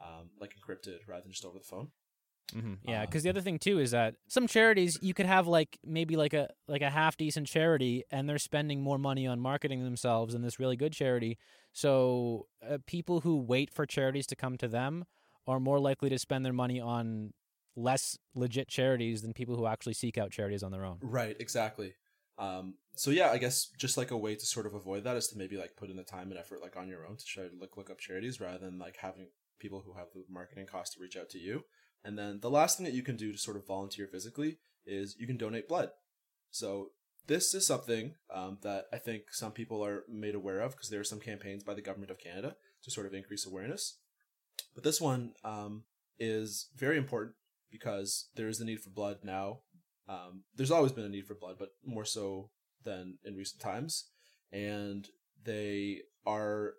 um, 0.00 0.30
like 0.40 0.54
encrypted 0.56 0.98
rather 1.06 1.22
than 1.22 1.32
just 1.32 1.44
over 1.44 1.58
the 1.58 1.64
phone. 1.64 1.88
hmm 2.52 2.74
yeah, 2.84 3.02
Uh, 3.02 3.06
because 3.06 3.22
the 3.22 3.30
other 3.30 3.40
thing 3.40 3.58
too 3.58 3.78
is 3.78 3.90
that 3.92 4.16
some 4.28 4.46
charities 4.46 4.98
you 5.02 5.14
could 5.14 5.26
have 5.26 5.46
like 5.46 5.78
maybe 5.84 6.16
like 6.16 6.32
a 6.32 6.48
like 6.66 6.82
a 6.82 6.90
half 6.90 7.16
decent 7.16 7.46
charity, 7.46 8.04
and 8.10 8.28
they're 8.28 8.38
spending 8.38 8.80
more 8.80 8.98
money 8.98 9.26
on 9.26 9.40
marketing 9.40 9.84
themselves 9.84 10.32
than 10.32 10.42
this 10.42 10.58
really 10.58 10.76
good 10.76 10.92
charity. 10.92 11.38
So 11.72 12.46
uh, 12.68 12.78
people 12.86 13.20
who 13.20 13.36
wait 13.36 13.70
for 13.72 13.86
charities 13.86 14.26
to 14.28 14.36
come 14.36 14.56
to 14.58 14.68
them 14.68 15.04
are 15.46 15.60
more 15.60 15.78
likely 15.78 16.08
to 16.10 16.18
spend 16.18 16.44
their 16.44 16.52
money 16.52 16.80
on 16.80 17.32
less 17.76 18.18
legit 18.34 18.68
charities 18.68 19.22
than 19.22 19.32
people 19.32 19.56
who 19.56 19.66
actually 19.66 19.94
seek 19.94 20.18
out 20.18 20.30
charities 20.30 20.62
on 20.62 20.72
their 20.72 20.84
own. 20.84 20.98
Right, 21.00 21.36
exactly. 21.38 21.94
Um, 22.36 22.74
so 22.96 23.10
yeah, 23.10 23.30
I 23.30 23.38
guess 23.38 23.70
just 23.78 23.96
like 23.96 24.10
a 24.10 24.16
way 24.16 24.34
to 24.34 24.46
sort 24.46 24.66
of 24.66 24.74
avoid 24.74 25.04
that 25.04 25.16
is 25.16 25.28
to 25.28 25.38
maybe 25.38 25.56
like 25.56 25.76
put 25.76 25.90
in 25.90 25.96
the 25.96 26.02
time 26.02 26.30
and 26.30 26.38
effort 26.38 26.60
like 26.60 26.76
on 26.76 26.88
your 26.88 27.06
own 27.06 27.16
to 27.16 27.24
try 27.24 27.44
to 27.44 27.54
look 27.58 27.76
look 27.76 27.90
up 27.90 27.98
charities 27.98 28.40
rather 28.40 28.58
than 28.58 28.78
like 28.78 28.96
having 28.96 29.28
people 29.60 29.82
who 29.84 29.94
have 29.94 30.08
the 30.14 30.24
marketing 30.28 30.66
cost 30.66 30.94
to 30.94 31.00
reach 31.00 31.16
out 31.16 31.30
to 31.30 31.38
you. 31.38 31.64
And 32.04 32.18
then 32.18 32.40
the 32.40 32.50
last 32.50 32.76
thing 32.76 32.84
that 32.84 32.94
you 32.94 33.02
can 33.02 33.16
do 33.16 33.30
to 33.32 33.38
sort 33.38 33.56
of 33.56 33.66
volunteer 33.66 34.06
physically 34.06 34.58
is 34.86 35.16
you 35.18 35.26
can 35.26 35.36
donate 35.36 35.68
blood. 35.68 35.90
So 36.50 36.88
this 37.26 37.54
is 37.54 37.66
something 37.66 38.14
um, 38.34 38.58
that 38.62 38.86
I 38.92 38.98
think 38.98 39.24
some 39.30 39.52
people 39.52 39.84
are 39.84 40.04
made 40.08 40.34
aware 40.34 40.60
of 40.60 40.72
because 40.72 40.88
there 40.88 41.00
are 41.00 41.04
some 41.04 41.20
campaigns 41.20 41.62
by 41.62 41.74
the 41.74 41.82
government 41.82 42.10
of 42.10 42.18
Canada 42.18 42.56
to 42.82 42.90
sort 42.90 43.06
of 43.06 43.14
increase 43.14 43.46
awareness. 43.46 43.98
But 44.74 44.82
this 44.82 45.00
one 45.00 45.34
um, 45.44 45.84
is 46.18 46.68
very 46.74 46.96
important 46.96 47.36
because 47.70 48.30
there 48.34 48.48
is 48.48 48.58
the 48.58 48.64
need 48.64 48.80
for 48.80 48.90
blood 48.90 49.18
now 49.22 49.60
um, 50.10 50.42
there's 50.56 50.72
always 50.72 50.90
been 50.90 51.04
a 51.04 51.08
need 51.08 51.26
for 51.26 51.34
blood, 51.34 51.56
but 51.58 51.68
more 51.84 52.04
so 52.04 52.50
than 52.84 53.18
in 53.24 53.36
recent 53.36 53.62
times. 53.62 54.10
And 54.52 55.06
they 55.44 56.00
are 56.26 56.74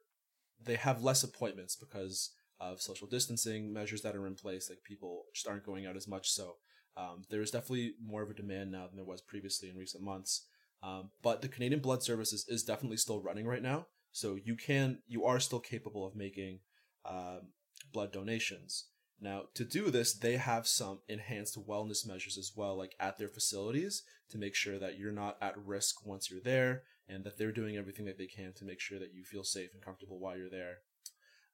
they 0.63 0.75
have 0.75 1.01
less 1.01 1.23
appointments 1.23 1.75
because 1.75 2.31
of 2.61 2.81
social 2.81 3.07
distancing 3.07 3.73
measures 3.73 4.01
that 4.03 4.15
are 4.15 4.27
in 4.27 4.35
place. 4.35 4.69
Like 4.69 4.83
people 4.83 5.23
just 5.33 5.47
aren't 5.47 5.65
going 5.65 5.85
out 5.85 5.97
as 5.97 6.07
much. 6.07 6.29
So 6.29 6.55
um, 6.95 7.23
there 7.29 7.41
is 7.41 7.51
definitely 7.51 7.95
more 8.01 8.21
of 8.21 8.29
a 8.29 8.35
demand 8.35 8.71
now 8.71 8.87
than 8.87 8.95
there 8.95 9.05
was 9.05 9.21
previously 9.21 9.69
in 9.69 9.77
recent 9.77 10.03
months. 10.03 10.45
Um, 10.83 11.09
but 11.21 11.41
the 11.41 11.47
Canadian 11.47 11.81
Blood 11.81 12.03
Services 12.03 12.45
is 12.47 12.63
definitely 12.63 12.97
still 12.97 13.21
running 13.21 13.47
right 13.47 13.61
now. 13.61 13.87
So 14.11 14.37
you 14.43 14.55
can 14.55 14.99
you 15.07 15.25
are 15.25 15.39
still 15.39 15.59
capable 15.59 16.05
of 16.05 16.15
making 16.15 16.59
um, 17.05 17.49
blood 17.91 18.11
donations. 18.11 18.87
Now, 19.23 19.43
to 19.53 19.63
do 19.63 19.91
this, 19.91 20.13
they 20.13 20.37
have 20.37 20.65
some 20.67 20.99
enhanced 21.07 21.57
wellness 21.67 22.07
measures 22.07 22.37
as 22.39 22.53
well, 22.55 22.75
like 22.75 22.95
at 22.99 23.19
their 23.19 23.27
facilities, 23.27 24.01
to 24.29 24.39
make 24.39 24.55
sure 24.55 24.79
that 24.79 24.97
you're 24.97 25.11
not 25.11 25.37
at 25.41 25.63
risk 25.63 26.03
once 26.05 26.31
you're 26.31 26.41
there, 26.41 26.83
and 27.07 27.23
that 27.23 27.37
they're 27.37 27.51
doing 27.51 27.77
everything 27.77 28.05
that 28.05 28.17
they 28.17 28.25
can 28.25 28.51
to 28.53 28.65
make 28.65 28.79
sure 28.79 28.97
that 28.97 29.13
you 29.13 29.23
feel 29.23 29.43
safe 29.43 29.69
and 29.73 29.83
comfortable 29.83 30.19
while 30.19 30.35
you're 30.35 30.49
there. 30.49 30.79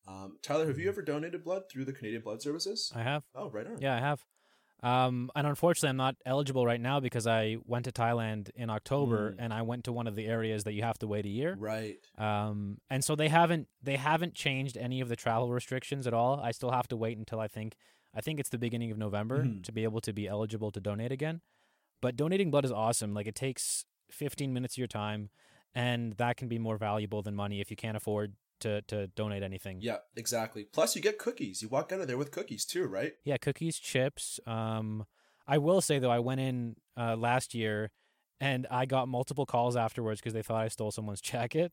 Um, 0.08 0.38
Tyler, 0.42 0.68
have 0.68 0.78
you 0.80 0.88
ever 0.90 1.02
donated 1.02 1.44
blood 1.44 1.64
through 1.70 1.86
the 1.86 1.94
Canadian 1.94 2.22
Blood 2.22 2.42
Services? 2.42 2.92
I 2.96 3.04
have. 3.04 3.24
Oh, 3.36 3.50
right 3.50 3.68
on. 3.68 3.80
Yeah, 3.82 3.96
I 3.96 4.00
have. 4.00 4.24
Um, 4.84 5.32
and 5.36 5.48
unfortunately, 5.48 5.90
I'm 5.90 5.98
not 5.98 6.16
eligible 6.26 6.64
right 6.66 6.80
now 6.80 7.00
because 7.00 7.26
I 7.26 7.58
went 7.66 7.86
to 7.86 7.92
Thailand 7.92 8.52
in 8.56 8.70
October 8.70 9.32
Mm. 9.32 9.36
and 9.40 9.54
I 9.54 9.64
went 9.64 9.86
to 9.86 9.92
one 9.92 10.06
of 10.08 10.16
the 10.16 10.28
areas 10.28 10.66
that 10.66 10.74
you 10.74 10.84
have 10.84 11.00
to 11.00 11.08
wait 11.08 11.26
a 11.26 11.30
year. 11.30 11.56
Right. 11.60 11.98
Um, 12.18 12.78
and 12.90 13.04
so 13.04 13.16
they 13.16 13.28
haven't 13.28 13.68
they 13.82 13.96
haven't 13.98 14.36
changed 14.36 14.78
any 14.78 15.02
of 15.02 15.10
the 15.10 15.16
travel 15.16 15.52
restrictions 15.52 16.06
at 16.06 16.14
all. 16.14 16.40
I 16.40 16.52
still 16.52 16.72
have 16.72 16.88
to 16.90 16.96
wait 16.96 17.18
until 17.18 17.40
I 17.40 17.48
think 17.48 17.76
I 18.14 18.22
think 18.22 18.40
it's 18.40 18.50
the 18.50 18.60
beginning 18.60 18.92
of 18.92 18.98
November 19.00 19.44
Mhm. 19.44 19.64
to 19.64 19.72
be 19.72 19.84
able 19.84 20.00
to 20.02 20.14
be 20.14 20.28
eligible 20.28 20.72
to 20.72 20.80
donate 20.80 21.12
again. 21.12 21.42
But 22.00 22.16
donating 22.16 22.52
blood 22.52 22.64
is 22.64 22.72
awesome. 22.72 23.16
Like 23.16 23.26
it 23.28 23.36
takes 23.36 23.84
15 24.12 24.54
minutes 24.54 24.76
of 24.76 24.78
your 24.78 24.88
time, 24.88 25.32
and 25.74 26.14
that 26.14 26.38
can 26.38 26.48
be 26.48 26.60
more 26.60 26.78
valuable 26.78 27.24
than 27.24 27.36
money 27.36 27.62
if 27.62 27.72
you 27.72 27.76
can't 27.76 27.98
afford 27.98 28.36
to 28.62 28.82
to 28.84 29.08
donate 29.08 29.44
anything. 29.44 29.80
Yeah, 29.82 29.98
exactly. 30.16 30.64
Plus, 30.72 30.96
you 30.96 31.02
get 31.02 31.18
cookies. 31.18 31.62
You 31.62 31.68
walk 31.70 31.92
out 31.92 32.02
of 32.02 32.08
there 32.08 32.18
with 32.18 32.32
cookies 32.32 32.66
too, 32.66 32.86
right? 32.86 33.14
Yeah, 33.24 33.38
cookies, 33.38 33.78
chips. 33.78 34.40
Um, 34.46 35.06
I 35.48 35.58
will 35.58 35.82
say 35.82 36.00
though, 36.00 36.12
I 36.12 36.20
went 36.20 36.42
in 36.42 36.76
uh, 36.98 37.16
last 37.16 37.54
year, 37.56 37.92
and 38.40 38.68
I 38.70 38.86
got 38.86 39.08
multiple 39.08 39.46
calls 39.46 39.76
afterwards 39.76 40.20
because 40.20 40.34
they 40.34 40.42
thought 40.42 40.64
I 40.64 40.68
stole 40.68 40.92
someone's 40.92 41.22
jacket, 41.34 41.72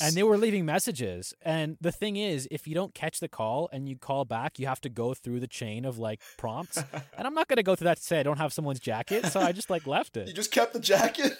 and 0.00 0.14
they 0.14 0.22
were 0.22 0.36
leaving 0.38 0.64
messages. 0.64 1.34
And 1.42 1.76
the 1.80 1.92
thing 1.92 2.16
is, 2.16 2.46
if 2.50 2.66
you 2.66 2.74
don't 2.74 2.94
catch 2.94 3.20
the 3.20 3.28
call 3.28 3.68
and 3.72 3.88
you 3.88 3.96
call 3.96 4.24
back, 4.24 4.58
you 4.58 4.66
have 4.66 4.80
to 4.82 4.88
go 4.88 5.14
through 5.14 5.40
the 5.40 5.48
chain 5.48 5.84
of 5.84 5.98
like 5.98 6.20
prompts. 6.38 6.76
and 7.16 7.26
I'm 7.26 7.34
not 7.34 7.48
gonna 7.48 7.62
go 7.62 7.74
through 7.74 7.86
that 7.86 7.98
to 7.98 8.02
say 8.02 8.20
I 8.20 8.22
don't 8.22 8.38
have 8.38 8.52
someone's 8.52 8.80
jacket, 8.80 9.26
so 9.26 9.40
I 9.40 9.52
just 9.52 9.70
like 9.70 9.86
left 9.86 10.16
it. 10.16 10.28
you 10.28 10.34
just 10.34 10.52
kept 10.52 10.72
the 10.72 10.80
jacket. 10.80 11.36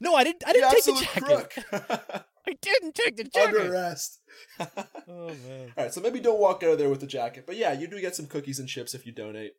No, 0.00 0.14
I 0.14 0.24
didn't. 0.24 0.42
I 0.46 0.52
didn't 0.54 0.70
take 0.70 0.84
the 0.84 0.92
jacket. 0.92 2.24
Crook. 2.50 2.58
I 2.62 2.78
didn't 2.78 2.94
take 2.94 3.16
the 3.16 3.24
jacket. 3.24 3.56
Under 3.60 3.72
arrest. 3.72 4.20
Oh 5.08 5.26
man. 5.28 5.72
All 5.76 5.84
right, 5.84 5.92
so 5.92 6.00
maybe 6.00 6.20
don't 6.20 6.40
walk 6.40 6.62
out 6.62 6.70
of 6.70 6.78
there 6.78 6.88
with 6.88 7.00
the 7.00 7.06
jacket, 7.06 7.44
but 7.46 7.56
yeah, 7.56 7.72
you 7.72 7.88
do 7.88 8.00
get 8.00 8.14
some 8.14 8.26
cookies 8.26 8.58
and 8.60 8.68
chips 8.68 8.94
if 8.94 9.04
you 9.04 9.12
donate. 9.12 9.52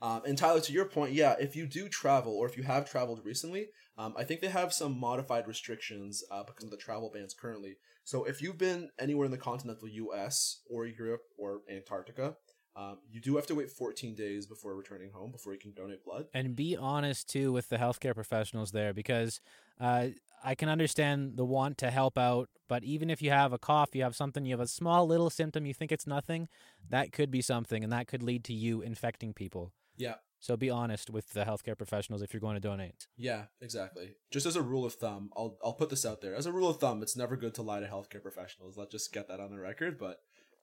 Um, 0.00 0.22
and 0.24 0.38
Tyler, 0.38 0.60
to 0.60 0.72
your 0.72 0.84
point, 0.84 1.12
yeah, 1.12 1.34
if 1.40 1.56
you 1.56 1.66
do 1.66 1.88
travel 1.88 2.32
or 2.36 2.46
if 2.46 2.56
you 2.56 2.62
have 2.62 2.88
traveled 2.88 3.20
recently, 3.24 3.66
um, 3.96 4.14
I 4.16 4.22
think 4.22 4.40
they 4.40 4.48
have 4.48 4.72
some 4.72 4.98
modified 4.98 5.48
restrictions 5.48 6.22
uh, 6.30 6.44
because 6.44 6.64
of 6.64 6.70
the 6.70 6.76
travel 6.76 7.10
bans 7.12 7.34
currently. 7.34 7.76
So 8.04 8.24
if 8.24 8.40
you've 8.40 8.56
been 8.58 8.90
anywhere 9.00 9.26
in 9.26 9.32
the 9.32 9.38
continental 9.38 9.88
U.S. 9.88 10.60
or 10.70 10.86
Europe 10.86 11.22
or 11.36 11.62
Antarctica, 11.68 12.36
um, 12.76 12.98
you 13.10 13.20
do 13.20 13.34
have 13.34 13.46
to 13.48 13.56
wait 13.56 13.70
14 13.70 14.14
days 14.14 14.46
before 14.46 14.76
returning 14.76 15.10
home 15.10 15.32
before 15.32 15.52
you 15.52 15.58
can 15.58 15.72
donate 15.72 16.04
blood. 16.04 16.26
and 16.32 16.54
be 16.54 16.76
honest 16.76 17.28
too 17.28 17.50
with 17.52 17.68
the 17.68 17.76
healthcare 17.76 18.14
professionals 18.14 18.70
there 18.70 18.94
because 18.94 19.40
uh, 19.80 20.08
I 20.44 20.54
can 20.54 20.68
understand 20.68 21.36
the 21.36 21.44
want 21.44 21.78
to 21.78 21.90
help 21.90 22.16
out, 22.16 22.48
but 22.68 22.84
even 22.84 23.10
if 23.10 23.20
you 23.20 23.30
have 23.30 23.52
a 23.52 23.58
cough, 23.58 23.90
you 23.94 24.02
have 24.02 24.14
something, 24.16 24.44
you 24.44 24.52
have 24.52 24.60
a 24.60 24.68
small 24.68 25.06
little 25.06 25.30
symptom, 25.30 25.66
you 25.66 25.74
think 25.74 25.90
it's 25.90 26.06
nothing, 26.06 26.48
that 26.88 27.12
could 27.12 27.30
be 27.30 27.42
something, 27.42 27.82
and 27.82 27.92
that 27.92 28.06
could 28.06 28.22
lead 28.22 28.44
to 28.44 28.52
you 28.52 28.80
infecting 28.80 29.32
people. 29.34 29.72
Yeah, 29.96 30.14
So 30.38 30.56
be 30.56 30.70
honest 30.70 31.10
with 31.10 31.30
the 31.30 31.44
healthcare 31.44 31.76
professionals 31.76 32.22
if 32.22 32.32
you're 32.32 32.40
going 32.40 32.54
to 32.54 32.60
donate. 32.60 33.08
yeah, 33.16 33.46
exactly. 33.60 34.14
Just 34.30 34.46
as 34.46 34.54
a 34.54 34.62
rule 34.62 34.84
of 34.84 34.94
thumb, 34.94 35.30
I'll 35.36 35.58
I'll 35.64 35.72
put 35.72 35.90
this 35.90 36.06
out 36.06 36.20
there. 36.20 36.36
As 36.36 36.46
a 36.46 36.52
rule 36.52 36.68
of 36.68 36.78
thumb, 36.78 37.02
it's 37.02 37.16
never 37.16 37.36
good 37.36 37.54
to 37.54 37.62
lie 37.62 37.80
to 37.80 37.86
healthcare 37.86 38.22
professionals. 38.22 38.76
Let's 38.76 38.92
just 38.92 39.12
get 39.12 39.26
that 39.26 39.40
on 39.40 39.50
the 39.50 39.58
record. 39.58 39.98
But 39.98 40.20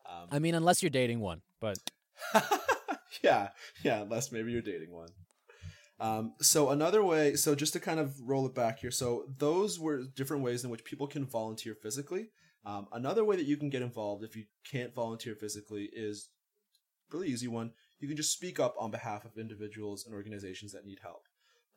um, 0.09 0.27
I 0.31 0.39
mean, 0.39 0.55
unless 0.55 0.81
you're 0.81 0.89
dating 0.89 1.19
one, 1.19 1.41
but 1.59 1.77
yeah, 3.21 3.49
yeah, 3.83 4.01
unless 4.03 4.31
maybe 4.31 4.51
you're 4.53 4.61
dating 4.61 4.93
one. 4.93 5.09
Um, 5.99 6.33
so 6.41 6.69
another 6.69 7.03
way, 7.03 7.35
so 7.35 7.55
just 7.55 7.73
to 7.73 7.79
kind 7.79 7.99
of 7.99 8.19
roll 8.21 8.45
it 8.45 8.53
back 8.53 8.79
here, 8.79 8.91
so 8.91 9.25
those 9.37 9.79
were 9.79 10.03
different 10.03 10.43
ways 10.43 10.63
in 10.63 10.69
which 10.69 10.83
people 10.83 11.07
can 11.07 11.25
volunteer 11.25 11.73
physically. 11.73 12.29
Um, 12.65 12.87
another 12.91 13.23
way 13.23 13.35
that 13.35 13.45
you 13.45 13.57
can 13.57 13.69
get 13.69 13.81
involved 13.81 14.23
if 14.23 14.35
you 14.35 14.45
can't 14.69 14.93
volunteer 14.93 15.35
physically 15.35 15.89
is 15.93 16.29
really 17.11 17.29
easy 17.29 17.47
one. 17.47 17.71
You 17.99 18.07
can 18.07 18.17
just 18.17 18.33
speak 18.33 18.59
up 18.59 18.75
on 18.79 18.91
behalf 18.91 19.23
of 19.23 19.37
individuals 19.37 20.05
and 20.05 20.13
organizations 20.13 20.73
that 20.73 20.85
need 20.85 20.99
help. 21.01 21.23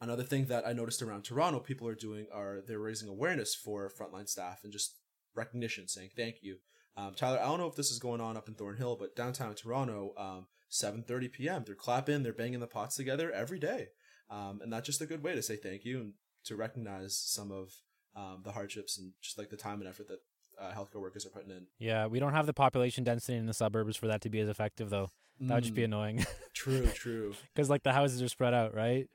Another 0.01 0.23
thing 0.23 0.47
that 0.47 0.67
I 0.67 0.73
noticed 0.73 1.03
around 1.03 1.23
Toronto, 1.23 1.61
people 1.61 1.87
are 1.89 1.95
doing 1.95 2.27
are 2.33 2.61
they're 2.67 2.79
raising 2.79 3.09
awareness 3.09 3.55
for 3.55 3.91
frontline 3.91 4.29
staff 4.29 4.61
and 4.63 4.73
just 4.73 4.97
recognition, 5.35 5.89
saying 5.89 6.11
thank 6.17 6.37
you. 6.43 6.59
Um, 6.97 7.15
Tyler, 7.15 7.39
I 7.41 7.45
don't 7.45 7.59
know 7.59 7.67
if 7.67 7.77
this 7.77 7.91
is 7.91 7.99
going 7.99 8.21
on 8.21 8.37
up 8.37 8.49
in 8.49 8.55
Thornhill, 8.55 8.97
but 8.97 9.15
downtown 9.15 9.55
Toronto, 9.55 10.15
um, 10.17 10.47
7:30 10.71 11.33
p.m. 11.33 11.65
They're 11.65 11.75
clapping, 11.75 12.23
they're 12.23 12.33
banging 12.33 12.61
the 12.61 12.67
pots 12.67 12.97
together 12.97 13.31
every 13.33 13.59
day, 13.59 13.89
um, 14.31 14.61
and 14.63 14.73
that's 14.73 14.87
just 14.87 15.01
a 15.01 15.07
good 15.07 15.23
way 15.23 15.35
to 15.35 15.43
say 15.43 15.57
thank 15.57 15.85
you 15.85 16.01
and 16.01 16.13
to 16.45 16.57
recognize 16.57 17.17
some 17.17 17.51
of 17.51 17.73
um, 18.17 18.41
the 18.45 18.53
hardships 18.53 18.99
and 18.99 19.13
just 19.21 19.39
like 19.39 19.51
the 19.51 19.57
time 19.57 19.81
and 19.81 19.89
effort 19.89 20.09
that 20.09 20.19
uh, 20.61 20.73
healthcare 20.73 21.01
workers 21.01 21.25
are 21.27 21.31
putting 21.31 21.51
in. 21.51 21.67
Yeah, 21.79 22.07
we 22.07 22.19
don't 22.19 22.33
have 22.33 22.47
the 22.47 22.53
population 22.55 23.05
density 23.05 23.37
in 23.39 23.47
the 23.47 23.55
suburbs 23.55 23.97
for 23.97 24.07
that 24.09 24.21
to 24.23 24.31
be 24.31 24.41
as 24.41 24.49
effective, 24.49 24.91
though. 24.91 25.09
That 25.41 25.55
would 25.55 25.63
just 25.65 25.75
be 25.75 25.83
Mm, 25.83 25.87
annoying 25.87 26.27
true, 26.55 26.87
true. 26.87 27.35
because 27.55 27.71
like 27.71 27.85
the 27.85 27.93
houses 27.93 28.21
are 28.23 28.29
spread 28.29 28.55
out, 28.55 28.75
right? 28.75 29.07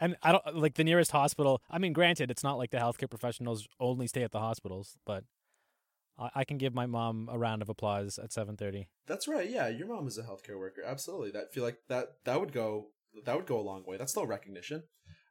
And 0.00 0.16
I 0.22 0.32
don't 0.32 0.56
like 0.56 0.74
the 0.74 0.82
nearest 0.84 1.12
hospital. 1.12 1.60
I 1.70 1.78
mean, 1.78 1.92
granted, 1.92 2.30
it's 2.30 2.42
not 2.42 2.58
like 2.58 2.70
the 2.70 2.78
healthcare 2.78 3.08
professionals 3.10 3.68
only 3.78 4.06
stay 4.08 4.22
at 4.22 4.32
the 4.32 4.40
hospitals, 4.40 4.96
but 5.06 5.24
I, 6.18 6.30
I 6.36 6.44
can 6.44 6.58
give 6.58 6.74
my 6.74 6.86
mom 6.86 7.28
a 7.30 7.38
round 7.38 7.62
of 7.62 7.68
applause 7.68 8.18
at 8.18 8.32
seven 8.32 8.56
thirty. 8.56 8.88
That's 9.06 9.28
right. 9.28 9.48
Yeah, 9.48 9.68
your 9.68 9.86
mom 9.86 10.08
is 10.08 10.18
a 10.18 10.22
healthcare 10.22 10.58
worker. 10.58 10.82
Absolutely. 10.84 11.30
That 11.32 11.52
feel 11.52 11.62
like 11.62 11.78
that 11.88 12.14
that 12.24 12.40
would 12.40 12.52
go 12.52 12.86
that 13.24 13.36
would 13.36 13.46
go 13.46 13.58
a 13.58 13.62
long 13.62 13.84
way. 13.86 13.96
That's 13.96 14.12
still 14.12 14.26
recognition. 14.26 14.84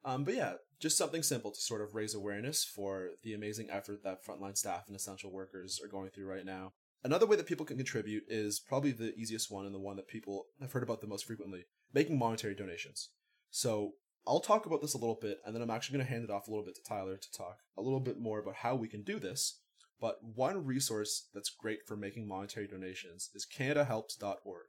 Um, 0.06 0.24
but 0.24 0.36
yeah, 0.36 0.54
just 0.80 0.98
something 0.98 1.24
simple 1.24 1.52
to 1.52 1.60
sort 1.60 1.82
of 1.82 1.94
raise 1.94 2.16
awareness 2.16 2.64
for 2.64 3.10
the 3.24 3.34
amazing 3.34 3.70
effort 3.70 4.04
that 4.04 4.26
frontline 4.26 4.58
staff 4.58 4.86
and 4.88 4.96
essential 4.96 5.32
workers 5.32 5.80
are 5.84 5.90
going 5.90 6.10
through 6.10 6.28
right 6.28 6.46
now. 6.46 6.74
Another 7.04 7.26
way 7.26 7.36
that 7.38 7.48
people 7.48 7.66
can 7.66 7.78
contribute 7.78 8.24
is 8.28 8.60
probably 8.60 8.92
the 8.92 9.14
easiest 9.16 9.52
one 9.52 9.66
and 9.66 9.74
the 9.74 9.80
one 9.80 9.96
that 9.96 10.08
people 10.08 10.48
have 10.60 10.72
heard 10.72 10.84
about 10.84 11.02
the 11.02 11.08
most 11.08 11.26
frequently, 11.26 11.66
making 11.94 12.18
monetary 12.18 12.56
donations. 12.56 13.10
So 13.50 13.94
I'll 14.28 14.42
talk 14.42 14.66
about 14.66 14.82
this 14.82 14.94
a 14.94 14.98
little 14.98 15.18
bit, 15.20 15.40
and 15.46 15.56
then 15.56 15.62
I'm 15.62 15.70
actually 15.70 15.98
going 15.98 16.08
to 16.08 16.12
hand 16.12 16.24
it 16.24 16.30
off 16.30 16.48
a 16.48 16.52
little 16.52 16.66
bit 16.66 16.76
to 16.76 16.84
Tyler 16.84 17.18
to 17.18 17.32
talk 17.32 17.58
a 17.78 17.82
little 17.82 18.02
bit 18.02 18.20
more 18.20 18.40
about 18.40 18.56
how 18.56 18.76
we 18.76 18.88
can 18.88 19.04
do 19.04 19.20
this. 19.20 19.60
But 20.02 20.18
one 20.22 20.66
resource 20.66 21.28
that's 21.34 21.50
great 21.50 21.80
for 21.86 21.98
making 21.98 22.28
monetary 22.28 22.68
donations 22.68 23.30
is 23.34 23.48
CanadaHelps.org. 23.54 24.68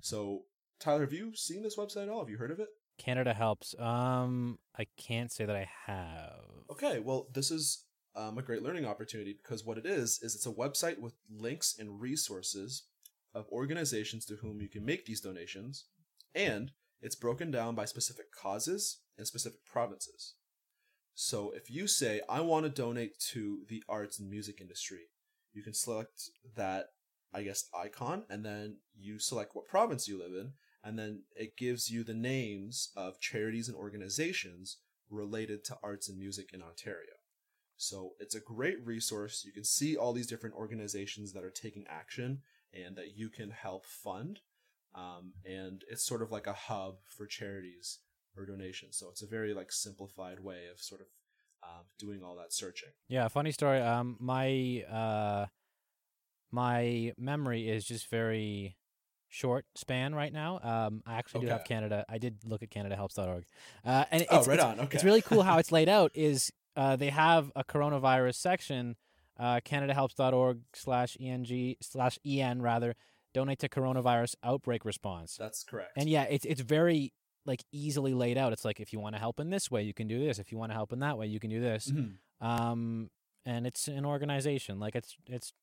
So, 0.00 0.44
Tyler, 0.82 1.02
have 1.02 1.12
you 1.12 1.32
seen 1.36 1.62
this 1.62 1.76
website 1.76 2.02
at 2.02 2.08
all? 2.08 2.18
Have 2.18 2.28
you 2.28 2.38
heard 2.38 2.50
of 2.50 2.58
it? 2.58 2.66
Canada 2.98 3.32
helps. 3.32 3.72
Um, 3.78 4.58
I 4.76 4.86
can't 4.96 5.30
say 5.30 5.44
that 5.44 5.54
I 5.54 5.68
have. 5.86 6.40
Okay, 6.72 6.98
well, 6.98 7.28
this 7.32 7.52
is 7.52 7.84
um, 8.16 8.36
a 8.36 8.42
great 8.42 8.64
learning 8.64 8.84
opportunity 8.84 9.32
because 9.40 9.64
what 9.64 9.78
it 9.78 9.86
is 9.86 10.18
is 10.22 10.34
it's 10.34 10.46
a 10.46 10.50
website 10.50 10.98
with 10.98 11.14
links 11.30 11.76
and 11.78 12.00
resources 12.00 12.88
of 13.32 13.46
organizations 13.52 14.24
to 14.24 14.36
whom 14.42 14.60
you 14.60 14.68
can 14.68 14.84
make 14.84 15.06
these 15.06 15.20
donations, 15.20 15.84
and 16.34 16.72
it's 17.00 17.14
broken 17.14 17.52
down 17.52 17.76
by 17.76 17.84
specific 17.84 18.26
causes 18.32 19.02
and 19.16 19.24
specific 19.24 19.64
provinces. 19.64 20.34
So 21.14 21.52
if 21.54 21.70
you 21.70 21.86
say 21.86 22.22
I 22.28 22.40
want 22.40 22.64
to 22.64 22.70
donate 22.70 23.20
to 23.30 23.60
the 23.68 23.84
arts 23.88 24.18
and 24.18 24.28
music 24.28 24.60
industry, 24.60 25.10
you 25.52 25.62
can 25.62 25.74
select 25.74 26.22
that 26.56 26.86
I 27.32 27.44
guess 27.44 27.68
icon 27.72 28.24
and 28.28 28.44
then 28.44 28.78
you 28.98 29.20
select 29.20 29.54
what 29.54 29.68
province 29.68 30.08
you 30.08 30.18
live 30.18 30.32
in 30.32 30.54
and 30.84 30.98
then 30.98 31.22
it 31.36 31.56
gives 31.56 31.90
you 31.90 32.04
the 32.04 32.14
names 32.14 32.90
of 32.96 33.20
charities 33.20 33.68
and 33.68 33.76
organizations 33.76 34.78
related 35.10 35.64
to 35.64 35.78
arts 35.82 36.08
and 36.08 36.18
music 36.18 36.50
in 36.52 36.62
Ontario. 36.62 37.14
So 37.76 38.12
it's 38.20 38.34
a 38.34 38.40
great 38.40 38.84
resource. 38.84 39.42
You 39.44 39.52
can 39.52 39.64
see 39.64 39.96
all 39.96 40.12
these 40.12 40.26
different 40.26 40.54
organizations 40.54 41.32
that 41.32 41.44
are 41.44 41.50
taking 41.50 41.84
action 41.88 42.42
and 42.72 42.96
that 42.96 43.16
you 43.16 43.28
can 43.28 43.50
help 43.50 43.86
fund. 43.86 44.40
Um, 44.94 45.32
and 45.44 45.82
it's 45.88 46.06
sort 46.06 46.22
of 46.22 46.30
like 46.30 46.46
a 46.46 46.52
hub 46.52 46.96
for 47.08 47.26
charities 47.26 47.98
or 48.36 48.46
donations. 48.46 48.96
So 48.96 49.08
it's 49.10 49.22
a 49.22 49.26
very 49.26 49.52
like 49.54 49.72
simplified 49.72 50.40
way 50.40 50.66
of 50.72 50.80
sort 50.80 51.00
of 51.00 51.06
um, 51.62 51.84
doing 51.98 52.22
all 52.22 52.36
that 52.36 52.52
searching. 52.52 52.90
Yeah, 53.08 53.28
funny 53.28 53.52
story. 53.52 53.80
Um, 53.80 54.16
my 54.20 54.84
uh, 54.90 55.46
my 56.50 57.12
memory 57.16 57.68
is 57.68 57.84
just 57.84 58.10
very 58.10 58.76
short 59.32 59.64
span 59.74 60.14
right 60.14 60.32
now. 60.32 60.60
Um, 60.62 61.02
I 61.06 61.14
actually 61.14 61.46
do 61.46 61.52
have 61.52 61.64
Canada. 61.64 62.04
I 62.06 62.18
did 62.18 62.44
look 62.44 62.62
at 62.62 62.68
CanadaHelps.org. 62.68 63.44
Uh, 63.84 64.04
and 64.10 64.26
Oh, 64.30 64.38
it's, 64.40 64.46
right 64.46 64.54
it's, 64.56 64.64
on. 64.64 64.78
Okay. 64.80 64.94
It's 64.96 65.04
really 65.04 65.22
cool 65.22 65.42
how 65.42 65.56
it's 65.62 65.72
laid 65.72 65.88
out. 65.88 66.12
Is 66.14 66.52
uh, 66.76 66.96
they 66.96 67.08
have 67.08 67.50
a 67.56 67.64
coronavirus 67.64 68.34
section, 68.34 68.96
uh, 69.40 69.60
CanadaHelps.org 69.64 70.60
slash 70.74 71.16
eng 71.18 71.74
slash 71.80 72.18
en 72.26 72.60
rather. 72.60 72.94
Donate 73.32 73.58
to 73.60 73.68
coronavirus 73.70 74.34
outbreak 74.44 74.84
response. 74.84 75.36
That's 75.38 75.64
correct. 75.64 75.92
And 75.96 76.06
yeah, 76.10 76.24
it's 76.24 76.44
it's 76.44 76.60
very 76.60 77.14
like 77.46 77.64
easily 77.72 78.12
laid 78.12 78.36
out. 78.36 78.52
It's 78.52 78.66
like 78.66 78.78
if 78.80 78.92
you 78.92 79.00
want 79.00 79.14
to 79.14 79.18
help 79.18 79.40
in 79.40 79.48
this 79.48 79.70
way, 79.70 79.82
you 79.82 79.94
can 79.94 80.06
do 80.06 80.22
this. 80.22 80.38
If 80.38 80.52
you 80.52 80.58
want 80.58 80.70
to 80.70 80.74
help 80.74 80.92
in 80.92 80.98
that 80.98 81.16
way, 81.16 81.26
you 81.28 81.40
can 81.40 81.48
do 81.48 81.58
this. 81.58 81.90
Mhm. 81.90 82.16
Um, 82.46 83.08
and 83.46 83.66
it's 83.66 83.88
an 83.88 84.04
organization. 84.04 84.78
Like 84.78 84.94
it's 84.94 85.16
it's. 85.26 85.54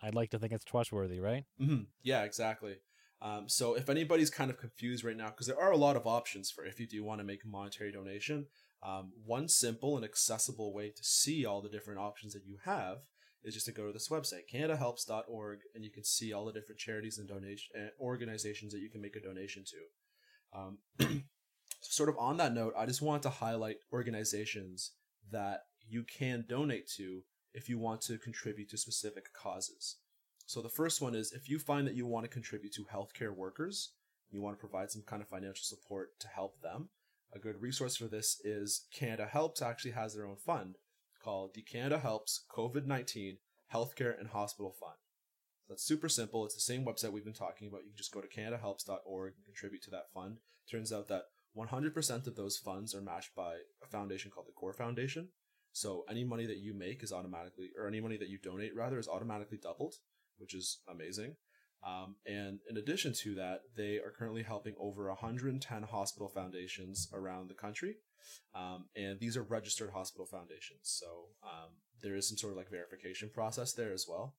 I'd 0.00 0.14
like 0.14 0.30
to 0.30 0.38
think 0.38 0.52
it's 0.52 0.64
trustworthy, 0.64 1.18
right? 1.20 1.44
hmm 1.58 1.84
Yeah, 2.02 2.22
exactly. 2.22 2.76
Um, 3.22 3.48
so 3.48 3.74
if 3.74 3.88
anybody's 3.88 4.30
kind 4.30 4.50
of 4.50 4.58
confused 4.58 5.04
right 5.04 5.16
now, 5.16 5.28
because 5.28 5.46
there 5.46 5.60
are 5.60 5.72
a 5.72 5.76
lot 5.76 5.96
of 5.96 6.06
options 6.06 6.50
for 6.50 6.64
if 6.64 6.78
you 6.78 6.86
do 6.86 7.02
want 7.02 7.20
to 7.20 7.24
make 7.24 7.44
a 7.44 7.48
monetary 7.48 7.90
donation, 7.90 8.46
um, 8.82 9.12
one 9.24 9.48
simple 9.48 9.96
and 9.96 10.04
accessible 10.04 10.74
way 10.74 10.90
to 10.90 11.02
see 11.02 11.46
all 11.46 11.62
the 11.62 11.68
different 11.68 12.00
options 12.00 12.34
that 12.34 12.44
you 12.44 12.58
have 12.64 12.98
is 13.42 13.54
just 13.54 13.66
to 13.66 13.72
go 13.72 13.86
to 13.86 13.92
this 13.92 14.08
website, 14.08 14.42
CanadaHelps.org, 14.52 15.60
and 15.74 15.84
you 15.84 15.90
can 15.90 16.04
see 16.04 16.32
all 16.32 16.44
the 16.44 16.52
different 16.52 16.80
charities 16.80 17.18
and 17.18 17.28
donation 17.28 17.68
uh, 17.76 17.88
organizations 18.00 18.72
that 18.72 18.80
you 18.80 18.90
can 18.90 19.00
make 19.00 19.16
a 19.16 19.20
donation 19.20 19.64
to. 19.64 20.58
Um, 20.58 21.24
sort 21.80 22.08
of 22.08 22.16
on 22.18 22.36
that 22.38 22.52
note, 22.52 22.74
I 22.76 22.86
just 22.86 23.02
want 23.02 23.22
to 23.22 23.30
highlight 23.30 23.76
organizations 23.92 24.92
that 25.30 25.60
you 25.88 26.04
can 26.04 26.44
donate 26.48 26.88
to 26.96 27.22
if 27.54 27.68
you 27.68 27.78
want 27.78 28.00
to 28.02 28.18
contribute 28.18 28.68
to 28.70 28.76
specific 28.76 29.32
causes. 29.32 29.96
So 30.46 30.62
the 30.62 30.68
first 30.68 31.02
one 31.02 31.16
is 31.16 31.32
if 31.32 31.48
you 31.48 31.58
find 31.58 31.86
that 31.86 31.96
you 31.96 32.06
want 32.06 32.24
to 32.24 32.30
contribute 32.30 32.72
to 32.74 32.84
healthcare 32.84 33.34
workers, 33.34 33.92
you 34.30 34.40
want 34.40 34.56
to 34.56 34.60
provide 34.60 34.92
some 34.92 35.02
kind 35.02 35.20
of 35.20 35.28
financial 35.28 35.64
support 35.64 36.18
to 36.20 36.28
help 36.28 36.62
them. 36.62 36.88
A 37.34 37.38
good 37.40 37.60
resource 37.60 37.96
for 37.96 38.06
this 38.06 38.40
is 38.44 38.86
Canada 38.92 39.26
Helps 39.26 39.60
actually 39.60 39.90
has 39.90 40.14
their 40.14 40.26
own 40.26 40.36
fund 40.36 40.76
called 41.22 41.54
the 41.54 41.62
Canada 41.62 41.98
Helps 41.98 42.44
COVID-19 42.56 43.38
Healthcare 43.74 44.18
and 44.18 44.28
Hospital 44.28 44.72
Fund. 44.78 44.94
That's 45.68 45.82
super 45.82 46.08
simple. 46.08 46.44
It's 46.44 46.54
the 46.54 46.60
same 46.60 46.84
website 46.84 47.10
we've 47.10 47.24
been 47.24 47.32
talking 47.32 47.66
about. 47.66 47.82
You 47.82 47.90
can 47.90 47.96
just 47.96 48.14
go 48.14 48.20
to 48.20 48.28
CanadaHelps.org 48.28 49.32
and 49.36 49.44
contribute 49.44 49.82
to 49.82 49.90
that 49.90 50.12
fund. 50.14 50.38
Turns 50.70 50.92
out 50.92 51.08
that 51.08 51.24
100% 51.56 52.26
of 52.28 52.36
those 52.36 52.56
funds 52.56 52.94
are 52.94 53.00
matched 53.00 53.34
by 53.34 53.56
a 53.82 53.86
foundation 53.88 54.30
called 54.30 54.46
the 54.46 54.52
Core 54.52 54.72
Foundation. 54.72 55.30
So 55.72 56.04
any 56.08 56.22
money 56.22 56.46
that 56.46 56.58
you 56.58 56.72
make 56.72 57.02
is 57.02 57.12
automatically, 57.12 57.70
or 57.76 57.88
any 57.88 58.00
money 58.00 58.16
that 58.16 58.28
you 58.28 58.38
donate 58.38 58.76
rather, 58.76 58.98
is 58.98 59.08
automatically 59.08 59.58
doubled, 59.60 59.96
which 60.38 60.54
is 60.54 60.80
amazing. 60.88 61.36
Um, 61.86 62.16
and 62.26 62.58
in 62.68 62.76
addition 62.76 63.12
to 63.22 63.34
that, 63.36 63.60
they 63.76 63.96
are 63.96 64.12
currently 64.16 64.42
helping 64.42 64.74
over 64.78 65.08
110 65.08 65.82
hospital 65.84 66.28
foundations 66.28 67.08
around 67.12 67.48
the 67.48 67.54
country. 67.54 67.96
Um, 68.54 68.86
and 68.96 69.20
these 69.20 69.36
are 69.36 69.42
registered 69.42 69.90
hospital 69.90 70.26
foundations. 70.26 70.80
So 70.82 71.06
um, 71.44 71.70
there 72.02 72.16
is 72.16 72.28
some 72.28 72.38
sort 72.38 72.52
of 72.52 72.56
like 72.56 72.70
verification 72.70 73.30
process 73.32 73.72
there 73.72 73.92
as 73.92 74.06
well. 74.08 74.34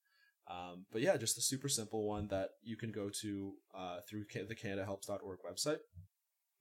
Um, 0.50 0.86
but 0.92 1.02
yeah, 1.02 1.16
just 1.16 1.38
a 1.38 1.42
super 1.42 1.68
simple 1.68 2.06
one 2.06 2.28
that 2.28 2.50
you 2.62 2.76
can 2.76 2.90
go 2.90 3.10
to 3.22 3.52
uh, 3.74 3.98
through 4.08 4.24
the 4.32 4.54
CanadaHelps.org 4.54 5.38
website. 5.40 5.78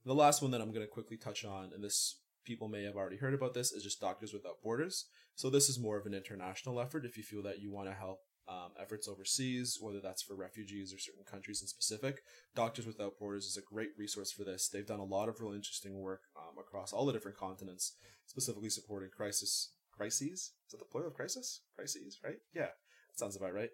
The 0.06 0.16
last 0.16 0.42
one 0.42 0.52
that 0.52 0.62
I'm 0.62 0.72
going 0.72 0.86
to 0.86 0.92
quickly 0.92 1.18
touch 1.18 1.44
on, 1.44 1.72
and 1.74 1.84
this 1.84 2.20
people 2.46 2.68
may 2.68 2.84
have 2.84 2.96
already 2.96 3.18
heard 3.18 3.34
about 3.34 3.54
this, 3.54 3.72
is 3.72 3.84
just 3.84 4.00
Doctors 4.00 4.34
Without 4.34 4.62
Borders. 4.64 5.06
So 5.36 5.50
this 5.50 5.70
is 5.70 5.80
more 5.80 5.98
of 5.98 6.06
an 6.06 6.14
international 6.14 6.80
effort 6.80 7.06
if 7.06 7.18
you 7.18 7.24
feel 7.24 7.44
that 7.44 7.62
you 7.62 7.72
want 7.72 7.88
to 7.90 7.94
help 7.94 8.22
um, 8.48 8.72
efforts 8.82 9.08
overseas, 9.08 9.78
whether 9.82 10.00
that's 10.00 10.22
for 10.22 10.36
refugees 10.36 10.94
or 10.94 11.00
certain 11.00 11.24
countries 11.30 11.62
in 11.62 11.68
specific. 11.68 12.22
Doctors 12.56 12.86
Without 12.86 13.20
Borders 13.20 13.46
is 13.46 13.58
a 13.58 13.74
great 13.74 13.90
resource 13.98 14.32
for 14.32 14.44
this. 14.44 14.70
They've 14.70 14.86
done 14.86 15.00
a 15.00 15.06
lot 15.06 15.30
of 15.30 15.40
really 15.40 15.58
interesting 15.58 16.00
work 16.00 16.22
um, 16.38 16.58
across 16.60 16.94
all 16.94 17.06
the 17.06 17.14
different 17.14 17.38
continents, 17.38 17.94
specifically 18.26 18.70
supporting 18.70 19.10
crisis 19.10 19.72
crises. 19.92 20.54
Is 20.66 20.72
that 20.72 20.80
the 20.80 20.86
plural 20.86 21.10
of 21.10 21.16
crisis? 21.16 21.62
Crises, 21.76 22.20
right? 22.24 22.38
Yeah, 22.54 22.70
sounds 23.16 23.36
about 23.36 23.54
right. 23.54 23.72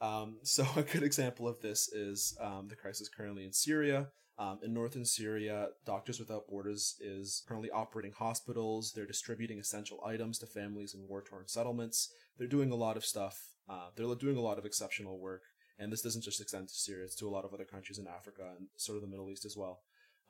Um, 0.00 0.38
so 0.42 0.66
a 0.76 0.82
good 0.82 1.02
example 1.02 1.48
of 1.48 1.60
this 1.60 1.88
is 1.92 2.36
um, 2.40 2.68
the 2.68 2.76
crisis 2.76 3.08
currently 3.08 3.44
in 3.44 3.52
Syria. 3.52 4.08
Um, 4.36 4.58
in 4.64 4.74
northern 4.74 5.04
Syria, 5.04 5.68
Doctors 5.86 6.18
Without 6.18 6.48
Borders 6.48 6.96
is 7.00 7.42
currently 7.46 7.70
operating 7.70 8.12
hospitals. 8.12 8.92
They're 8.92 9.06
distributing 9.06 9.60
essential 9.60 10.02
items 10.04 10.38
to 10.38 10.46
families 10.46 10.92
in 10.94 11.06
war 11.08 11.22
torn 11.22 11.44
settlements. 11.46 12.12
They're 12.36 12.48
doing 12.48 12.72
a 12.72 12.76
lot 12.76 12.96
of 12.96 13.04
stuff. 13.04 13.40
Uh, 13.68 13.90
they're 13.94 14.12
doing 14.16 14.36
a 14.36 14.40
lot 14.40 14.58
of 14.58 14.64
exceptional 14.64 15.20
work. 15.20 15.42
And 15.78 15.92
this 15.92 16.02
doesn't 16.02 16.22
just 16.22 16.40
extend 16.40 16.68
to 16.68 16.74
Syria, 16.74 17.04
it's 17.04 17.16
to 17.16 17.28
a 17.28 17.30
lot 17.30 17.44
of 17.44 17.52
other 17.52 17.64
countries 17.64 17.98
in 17.98 18.06
Africa 18.06 18.54
and 18.56 18.68
sort 18.76 18.96
of 18.96 19.02
the 19.02 19.08
Middle 19.08 19.30
East 19.30 19.44
as 19.44 19.56
well. 19.56 19.80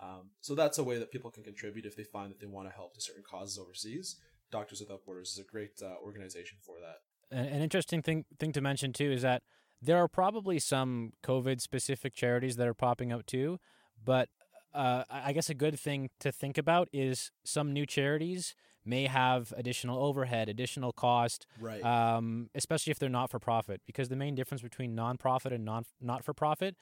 Um, 0.01 0.31
so 0.41 0.55
that's 0.55 0.79
a 0.79 0.85
way 0.85 0.99
that 0.99 1.13
people 1.13 1.31
can 1.31 1.43
contribute 1.43 1.87
if 1.87 1.97
they 1.97 2.03
find 2.03 2.31
that 2.31 2.41
they 2.41 2.47
want 2.47 2.69
to 2.69 2.75
help 2.75 2.95
to 2.95 3.01
certain 3.01 3.23
causes 3.29 3.59
overseas. 3.59 4.17
Doctors 4.51 4.81
Without 4.81 5.05
Borders 5.05 5.31
is 5.31 5.39
a 5.39 5.45
great 5.45 5.81
uh, 5.83 5.95
organization 6.05 6.59
for 6.61 6.77
that. 6.81 7.37
An, 7.37 7.63
interesting 7.63 8.03
thing 8.03 8.25
thing 8.39 8.53
to 8.53 8.61
mention 8.61 8.93
too 8.93 9.11
is 9.11 9.23
that 9.23 9.43
there 9.81 9.97
are 9.99 10.09
probably 10.09 10.59
some 10.59 11.13
COVID 11.23 11.61
specific 11.61 12.15
charities 12.15 12.57
that 12.57 12.69
are 12.69 12.75
popping 12.75 13.13
up 13.13 13.27
too, 13.27 13.59
but 14.03 14.29
uh, 14.73 15.05
I 15.11 15.33
guess 15.33 15.49
a 15.51 15.55
good 15.55 15.79
thing 15.79 16.11
to 16.21 16.33
think 16.33 16.59
about 16.59 16.89
is 16.93 17.31
some 17.45 17.73
new 17.73 17.87
charities 17.87 18.55
may 18.85 19.07
have 19.07 19.53
additional 19.57 20.03
overhead, 20.05 20.49
additional 20.49 20.93
cost, 20.93 21.47
Right. 21.61 21.83
um, 21.83 22.51
especially 22.55 22.91
if 22.91 22.99
they're 22.99 23.09
not 23.09 23.31
for 23.31 23.39
profit. 23.39 23.81
Because 23.87 24.09
the 24.09 24.17
main 24.17 24.35
difference 24.35 24.63
between 24.63 24.95
nonprofit 24.97 25.53
and 25.53 25.65
non 25.65 25.85
not 26.01 26.25
for 26.25 26.35
profit 26.35 26.77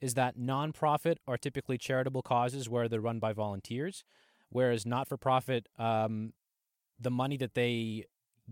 is 0.00 0.14
that 0.14 0.36
nonprofit 0.36 1.16
are 1.26 1.38
typically 1.38 1.78
charitable 1.78 2.22
causes 2.22 2.68
where 2.68 2.88
they're 2.88 3.00
run 3.00 3.18
by 3.18 3.32
volunteers, 3.32 4.04
whereas 4.50 4.84
not 4.84 5.08
for 5.08 5.16
profit, 5.16 5.68
um, 5.78 6.32
the 6.98 7.10
money 7.10 7.36
that 7.36 7.54
they 7.54 8.04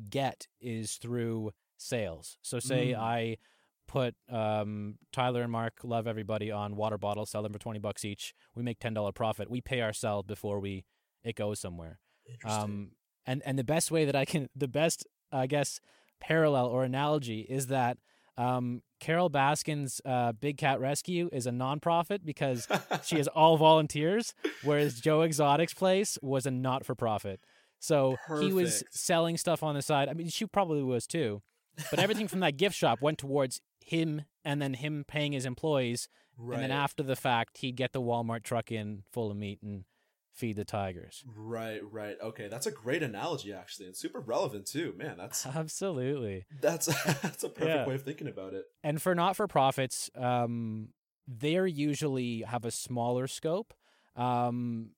get 0.08 0.46
is 0.60 0.94
through 0.96 1.50
sales. 1.76 2.38
So, 2.42 2.58
say 2.60 2.92
Mm. 2.92 2.98
I 3.00 3.36
put 3.86 4.14
um, 4.30 4.96
Tyler 5.12 5.42
and 5.42 5.52
Mark 5.52 5.78
love 5.82 6.06
everybody 6.06 6.50
on 6.50 6.76
water 6.76 6.98
bottles, 6.98 7.30
sell 7.30 7.42
them 7.42 7.52
for 7.52 7.58
twenty 7.58 7.78
bucks 7.78 8.04
each. 8.04 8.34
We 8.54 8.62
make 8.62 8.78
ten 8.78 8.94
dollar 8.94 9.12
profit. 9.12 9.50
We 9.50 9.60
pay 9.60 9.82
ourselves 9.82 10.26
before 10.26 10.60
we 10.60 10.84
it 11.22 11.36
goes 11.36 11.60
somewhere. 11.60 11.98
Interesting. 12.28 12.62
Um, 12.62 12.90
and 13.26 13.42
and 13.44 13.58
the 13.58 13.64
best 13.64 13.90
way 13.90 14.04
that 14.04 14.16
I 14.16 14.24
can, 14.24 14.48
the 14.54 14.68
best 14.68 15.06
I 15.32 15.46
guess 15.46 15.80
parallel 16.20 16.66
or 16.66 16.84
analogy 16.84 17.40
is 17.40 17.68
that 17.68 17.98
um, 18.36 18.82
Carole 19.00 19.30
Baskin's 19.30 20.00
uh, 20.04 20.32
Big 20.32 20.58
Cat 20.58 20.80
Rescue 20.80 21.28
is 21.32 21.46
a 21.46 21.50
nonprofit 21.50 22.24
because 22.24 22.66
she 23.04 23.18
is 23.18 23.28
all 23.28 23.56
volunteers, 23.56 24.34
whereas 24.62 25.00
Joe 25.00 25.22
Exotic's 25.22 25.74
place 25.74 26.18
was 26.22 26.46
a 26.46 26.50
not 26.50 26.84
for 26.84 26.94
profit. 26.94 27.40
So 27.78 28.16
he 28.40 28.52
was 28.52 28.82
selling 28.90 29.36
stuff 29.36 29.62
on 29.62 29.74
the 29.74 29.82
side. 29.82 30.08
I 30.08 30.14
mean, 30.14 30.28
she 30.28 30.46
probably 30.46 30.82
was 30.82 31.06
too, 31.06 31.42
but 31.90 31.98
everything 31.98 32.28
from 32.28 32.40
that 32.40 32.56
gift 32.56 32.74
shop 32.74 33.02
went 33.02 33.18
towards 33.18 33.60
him, 33.84 34.22
and 34.44 34.60
then 34.60 34.74
him 34.74 35.04
paying 35.06 35.32
his 35.32 35.44
employees, 35.46 36.08
right. 36.38 36.54
and 36.56 36.62
then 36.64 36.70
after 36.70 37.02
the 37.02 37.16
fact, 37.16 37.58
he'd 37.58 37.76
get 37.76 37.92
the 37.92 38.00
Walmart 38.02 38.42
truck 38.42 38.72
in 38.72 39.02
full 39.12 39.30
of 39.30 39.36
meat 39.36 39.60
and 39.62 39.84
feed 40.32 40.56
the 40.56 40.64
tigers. 40.64 41.22
Right, 41.36 41.80
right. 41.92 42.16
Okay, 42.20 42.48
that's 42.48 42.66
a 42.66 42.70
great 42.72 43.02
analogy 43.02 43.52
actually, 43.52 43.86
and 43.86 43.96
super 43.96 44.18
relevant 44.20 44.66
too. 44.66 44.92
Man, 44.96 45.16
that's 45.16 45.46
Absolutely. 45.54 46.46
that's 46.60 46.86
that's 47.22 47.44
a 47.44 47.48
perfect 47.48 47.68
Yeah. 47.76 47.86
way 47.86 47.94
of 47.94 48.02
thinking 48.02 48.26
about 48.28 48.54
it. 48.54 48.64
And 48.82 49.00
for 49.00 49.14
not 49.14 49.36
for 49.36 49.46
profits, 49.46 50.10
um, 50.16 50.88
they're 51.28 51.66
usually 51.66 52.40
have 52.42 52.64
a 52.64 52.70
smaller 52.70 53.26
scope. 53.26 53.74
Um, 54.16 54.90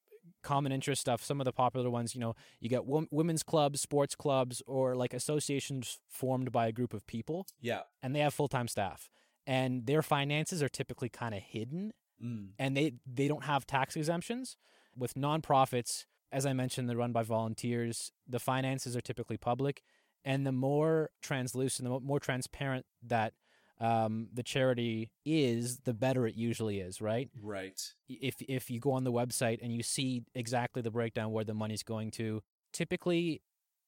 common 0.52 0.70
interest 0.72 1.00
stuff. 1.00 1.20
Some 1.22 1.40
of 1.40 1.44
the 1.44 1.52
popular 1.52 1.90
ones, 1.90 2.14
you 2.14 2.20
know, 2.20 2.34
you 2.60 2.68
get 2.68 2.84
wom- 2.86 3.08
women's 3.10 3.42
clubs, 3.42 3.80
sports 3.80 4.14
clubs, 4.14 4.62
or 4.66 4.94
like 5.02 5.12
associations 5.14 5.98
formed 6.08 6.50
by 6.52 6.64
a 6.68 6.72
group 6.72 6.92
of 6.94 7.02
people, 7.06 7.46
Yeah. 7.60 7.82
and 8.02 8.14
they 8.14 8.20
have 8.20 8.32
full 8.34 8.48
time 8.48 8.68
staff. 8.68 9.10
And 9.46 9.86
their 9.86 10.02
finances 10.02 10.62
are 10.62 10.68
typically 10.68 11.08
kind 11.08 11.34
of 11.34 11.42
hidden, 11.42 11.92
Mm. 12.22 12.52
and 12.58 12.76
they 12.76 12.94
they 13.18 13.28
don't 13.28 13.44
have 13.44 13.66
tax 13.66 13.96
exemptions. 13.96 14.56
With 14.96 15.14
nonprofits, 15.14 16.06
as 16.32 16.46
I 16.46 16.52
mentioned, 16.54 16.88
they're 16.88 16.96
run 17.04 17.12
by 17.12 17.22
volunteers. 17.22 18.12
The 18.26 18.40
finances 18.40 18.96
are 18.96 19.02
typically 19.10 19.36
public, 19.36 19.82
and 20.24 20.46
the 20.46 20.52
more 20.52 21.10
translucent, 21.22 21.88
the 21.88 22.00
more 22.00 22.20
transparent 22.20 22.86
that 23.02 23.34
um, 23.80 24.28
the 24.32 24.42
charity 24.42 25.10
is, 25.24 25.80
the 25.84 25.94
better 25.94 26.26
it 26.26 26.34
usually 26.34 26.80
is. 26.80 27.00
Right? 27.00 27.30
Right. 27.40 27.80
If 28.08 28.36
if 28.48 28.70
you 28.70 28.80
go 28.80 28.92
on 28.92 29.04
the 29.04 29.12
website 29.12 29.58
and 29.62 29.72
you 29.72 29.82
see 29.82 30.22
exactly 30.34 30.82
the 30.82 30.90
breakdown 30.90 31.32
where 31.32 31.44
the 31.44 31.54
money's 31.54 31.82
going 31.82 32.10
to, 32.12 32.42
typically 32.72 33.42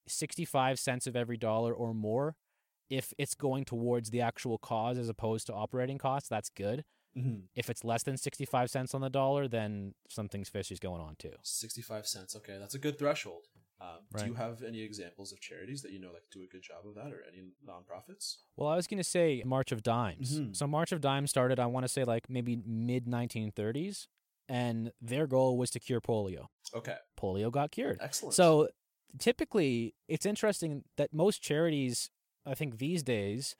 sixty 0.07 0.45
five 0.45 0.79
cents 0.79 1.07
of 1.07 1.17
every 1.17 1.37
dollar 1.37 1.73
or 1.73 1.95
more. 1.95 2.37
If 2.91 3.13
it's 3.19 3.35
going 3.35 3.67
towards 3.67 4.09
the 4.09 4.23
actual 4.23 4.57
cause 4.57 4.97
as 4.97 5.11
opposed 5.11 5.47
to 5.49 5.53
operating 5.53 5.99
costs, 5.99 6.27
that's 6.27 6.49
good. 6.49 6.85
Mm-hmm. 7.17 7.41
If 7.55 7.69
it's 7.69 7.85
less 7.85 8.03
than 8.03 8.17
65 8.17 8.71
cents 8.71 8.95
on 8.95 9.01
the 9.01 9.11
dollar, 9.11 9.49
then 9.49 9.95
something's 10.09 10.49
fishy's 10.49 10.79
going 10.79 11.01
on 11.01 11.17
too. 11.19 11.33
Sixty-five 11.43 12.07
cents. 12.07 12.37
Okay, 12.37 12.57
that's 12.59 12.75
a 12.75 12.79
good 12.79 12.99
threshold. 12.99 13.47
Um, 13.81 13.99
Right. 14.13 14.25
Do 14.25 14.31
you 14.31 14.35
have 14.35 14.63
any 14.63 14.81
examples 14.81 15.31
of 15.33 15.41
charities 15.41 15.83
that 15.83 15.93
you 15.93 16.01
know 16.01 16.11
like 16.13 16.25
do 16.33 16.43
a 16.43 16.47
good 16.47 16.63
job 16.63 16.87
of 16.87 16.95
that, 16.97 17.13
or 17.13 17.23
any 17.31 17.43
nonprofits? 17.67 18.39
Well, 18.57 18.69
I 18.69 18.75
was 18.77 18.87
going 18.89 18.99
to 18.99 19.05
say 19.05 19.43
March 19.47 19.71
of 19.71 19.83
Dimes. 19.85 20.41
Mhm. 20.41 20.57
So 20.57 20.67
March 20.67 20.91
of 20.91 21.01
Dimes 21.01 21.31
started, 21.31 21.61
I 21.61 21.67
want 21.67 21.85
to 21.85 21.89
say 21.89 22.03
like 22.05 22.29
maybe 22.29 22.57
mid 22.65 23.07
1930s, 23.07 24.09
and 24.49 24.93
their 25.01 25.27
goal 25.29 25.57
was 25.57 25.71
to 25.71 25.79
cure 25.81 26.01
polio. 26.01 26.47
Okay, 26.75 26.97
Polio 27.21 27.53
got 27.53 27.71
cured. 27.71 27.99
excellent. 28.01 28.35
So 28.35 28.69
typically, 29.19 29.95
it's 30.09 30.27
interesting 30.27 30.85
that 30.97 31.13
most 31.13 31.41
charities, 31.43 32.11
I 32.45 32.55
think 32.55 32.79
these 32.79 33.03
days, 33.03 33.55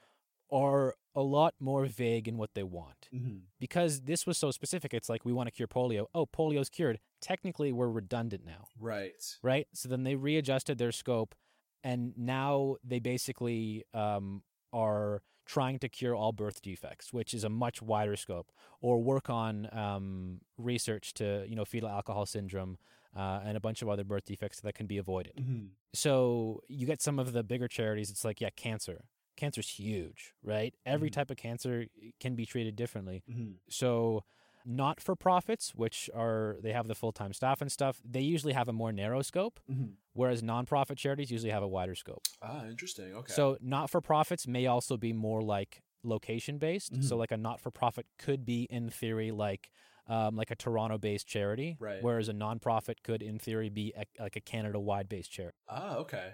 are 0.51 0.95
a 1.15 1.23
lot 1.23 1.55
more 1.61 1.87
vague 1.87 2.29
in 2.29 2.37
what 2.39 2.55
they 2.55 2.63
want. 2.63 3.09
Mhm. 3.13 3.43
Because 3.59 4.03
this 4.03 4.27
was 4.27 4.39
so 4.39 4.51
specific, 4.51 4.95
it's 4.95 5.09
like 5.09 5.25
we 5.25 5.33
want 5.33 5.47
to 5.49 5.51
cure 5.51 5.69
polio. 5.69 6.07
Oh, 6.15 6.27
polio's 6.27 6.69
cured. 6.71 7.01
Technically, 7.21 7.73
we're 7.73 7.89
redundant 7.91 8.45
now. 8.45 8.69
right, 8.79 9.39
right? 9.43 9.67
So 9.75 9.89
then 9.89 10.05
they 10.05 10.15
readjusted 10.15 10.79
their 10.79 10.93
scope, 10.93 11.35
and 11.83 12.17
now 12.17 12.77
they 12.85 12.99
basically 13.01 13.85
um, 13.93 14.43
are 14.73 15.23
trying 15.45 15.79
to 15.81 15.89
cure 15.89 16.15
all 16.15 16.33
birth 16.33 16.61
defects, 16.63 17.13
which 17.13 17.33
is 17.35 17.43
a 17.43 17.49
much 17.49 17.81
wider 17.83 18.17
scope, 18.17 18.53
or 18.81 19.03
work 19.03 19.29
on 19.31 19.69
um, 19.77 20.41
research 20.57 21.15
to 21.15 21.45
you 21.49 21.57
know 21.57 21.65
fetal 21.65 21.89
alcohol 21.89 22.27
syndrome 22.27 22.79
uh, 23.17 23.41
and 23.45 23.57
a 23.57 23.61
bunch 23.61 23.81
of 23.83 23.89
other 23.89 24.05
birth 24.05 24.25
defects 24.27 24.61
that 24.61 24.75
can 24.75 24.87
be 24.87 24.99
avoided. 24.99 25.35
Mhm. 25.37 25.71
So 25.95 26.63
you 26.69 26.87
get 26.87 27.01
some 27.03 27.19
of 27.19 27.33
the 27.33 27.43
bigger 27.43 27.67
charities. 27.67 28.11
It's 28.11 28.25
like 28.25 28.41
yeah, 28.41 28.51
cancer. 28.51 29.07
Cancer's 29.39 29.69
huge, 29.71 30.35
right? 30.43 30.75
Every 30.85 31.09
Mhm. 31.11 31.13
type 31.15 31.31
of 31.31 31.37
cancer 31.39 31.87
can 32.21 32.35
be 32.35 32.45
treated 32.45 32.77
differently. 32.77 33.23
Mhm. 33.31 33.55
So 33.69 34.25
not 34.65 35.01
for 35.01 35.15
profits, 35.17 35.75
which 35.75 36.11
are 36.15 36.57
they 36.63 36.73
have 36.73 36.89
the 36.89 36.95
full 36.95 37.13
time 37.13 37.33
staff 37.33 37.61
and 37.63 37.71
stuff, 37.73 38.03
they 38.05 38.21
usually 38.21 38.53
have 38.53 38.69
a 38.69 38.73
more 38.73 38.93
narrow 38.93 39.23
scope, 39.23 39.61
Mhm. 39.71 39.95
whereas 40.13 40.43
nonprofit 40.43 40.97
charities 40.99 41.31
usually 41.31 41.53
have 41.53 41.63
a 41.63 41.69
wider 41.69 41.95
scope. 41.95 42.23
Ah, 42.43 42.67
interesting. 42.67 43.15
Okay. 43.15 43.33
So 43.33 43.57
not 43.61 43.89
for 43.91 44.01
profits 44.01 44.47
may 44.47 44.67
also 44.67 44.97
be 44.97 45.13
more 45.13 45.41
like 45.43 45.83
location 46.03 46.59
based. 46.59 46.93
So 47.03 47.15
Mhm. 47.17 47.19
like 47.19 47.33
a 47.33 47.37
not 47.37 47.61
for 47.61 47.71
profit 47.71 48.07
could 48.19 48.45
be 48.45 48.65
in 48.71 48.91
theory 48.91 49.31
like 49.31 49.71
um, 50.11 50.37
like 50.37 50.51
a 50.51 50.57
Toronto 50.57 50.97
based 50.97 51.27
charity, 51.29 51.77
Right. 51.79 52.03
whereas 52.03 52.31
a 52.31 52.33
nonprofit 52.33 53.03
could 53.03 53.23
in 53.23 53.39
theory 53.39 53.69
be 53.69 53.93
a, 53.95 54.05
like 54.19 54.37
a 54.37 54.41
Canada 54.41 54.81
wide 54.81 55.07
based 55.07 55.31
charity. 55.31 55.59
ah, 55.69 55.97
okay, 55.97 56.33